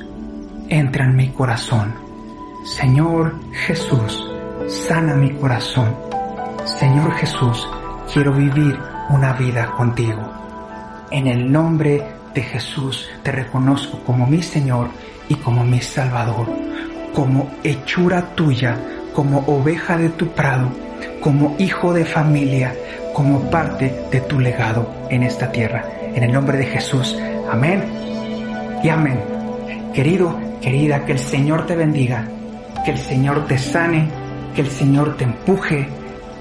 entra 0.69 1.05
en 1.05 1.15
mi 1.15 1.29
corazón. 1.29 1.95
Señor 2.65 3.37
Jesús, 3.53 4.29
sana 4.67 5.15
mi 5.15 5.31
corazón. 5.35 5.95
Señor 6.65 7.13
Jesús, 7.13 7.65
quiero 8.13 8.33
vivir 8.33 8.77
una 9.09 9.35
vida 9.35 9.71
contigo. 9.77 10.21
En 11.13 11.29
el 11.29 11.53
nombre 11.53 12.03
de 12.35 12.43
Jesús 12.43 13.09
te 13.23 13.31
reconozco 13.31 14.01
como 14.01 14.27
mi 14.27 14.43
Señor 14.43 14.89
y 15.29 15.37
como 15.37 15.63
mi 15.63 15.81
Salvador, 15.81 16.49
como 17.15 17.53
hechura 17.63 18.35
tuya, 18.35 18.77
como 19.15 19.45
oveja 19.47 19.97
de 19.97 20.09
tu 20.09 20.27
prado, 20.31 20.73
como 21.21 21.55
hijo 21.61 21.95
de 21.95 22.05
familia, 22.05 22.75
como 23.15 23.49
parte 23.49 23.95
de 24.11 24.21
tu 24.21 24.41
legado 24.41 24.94
en 25.11 25.23
esta 25.23 25.51
tierra. 25.51 25.85
En 26.15 26.23
el 26.23 26.33
nombre 26.33 26.59
de 26.59 26.67
Jesús. 26.67 27.17
Amén 27.51 27.85
y 28.83 28.89
amén. 28.89 29.21
Querido, 29.95 30.39
querida, 30.61 31.05
que 31.05 31.13
el 31.13 31.19
Señor 31.19 31.67
te 31.67 31.77
bendiga, 31.77 32.29
que 32.85 32.91
el 32.91 32.99
Señor 32.99 33.47
te 33.47 33.59
sane, 33.59 34.09
que 34.55 34.61
el 34.61 34.71
Señor 34.71 35.17
te 35.17 35.25
empuje 35.25 35.89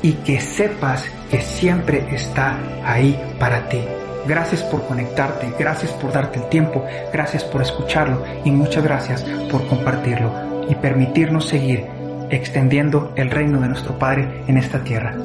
y 0.02 0.14
que 0.14 0.40
sepas 0.42 1.06
que 1.30 1.42
siempre 1.42 2.06
está 2.12 2.58
ahí 2.86 3.20
para 3.40 3.70
ti. 3.70 3.80
Gracias 4.28 4.64
por 4.64 4.86
conectarte, 4.86 5.52
gracias 5.58 5.92
por 5.94 6.12
darte 6.12 6.40
el 6.40 6.50
tiempo, 6.50 6.86
gracias 7.12 7.44
por 7.44 7.62
escucharlo 7.62 8.24
y 8.46 8.52
muchas 8.52 8.84
gracias 8.84 9.24
por 9.52 9.68
compartirlo 9.68 10.66
y 10.70 10.76
permitirnos 10.76 11.48
seguir 11.48 11.86
extendiendo 12.30 13.14
el 13.16 13.30
reino 13.30 13.60
de 13.60 13.68
nuestro 13.68 13.98
Padre 13.98 14.44
en 14.48 14.58
esta 14.58 14.84
tierra. 14.84 15.16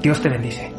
Dios 0.00 0.20
te 0.20 0.28
bendice. 0.28 0.75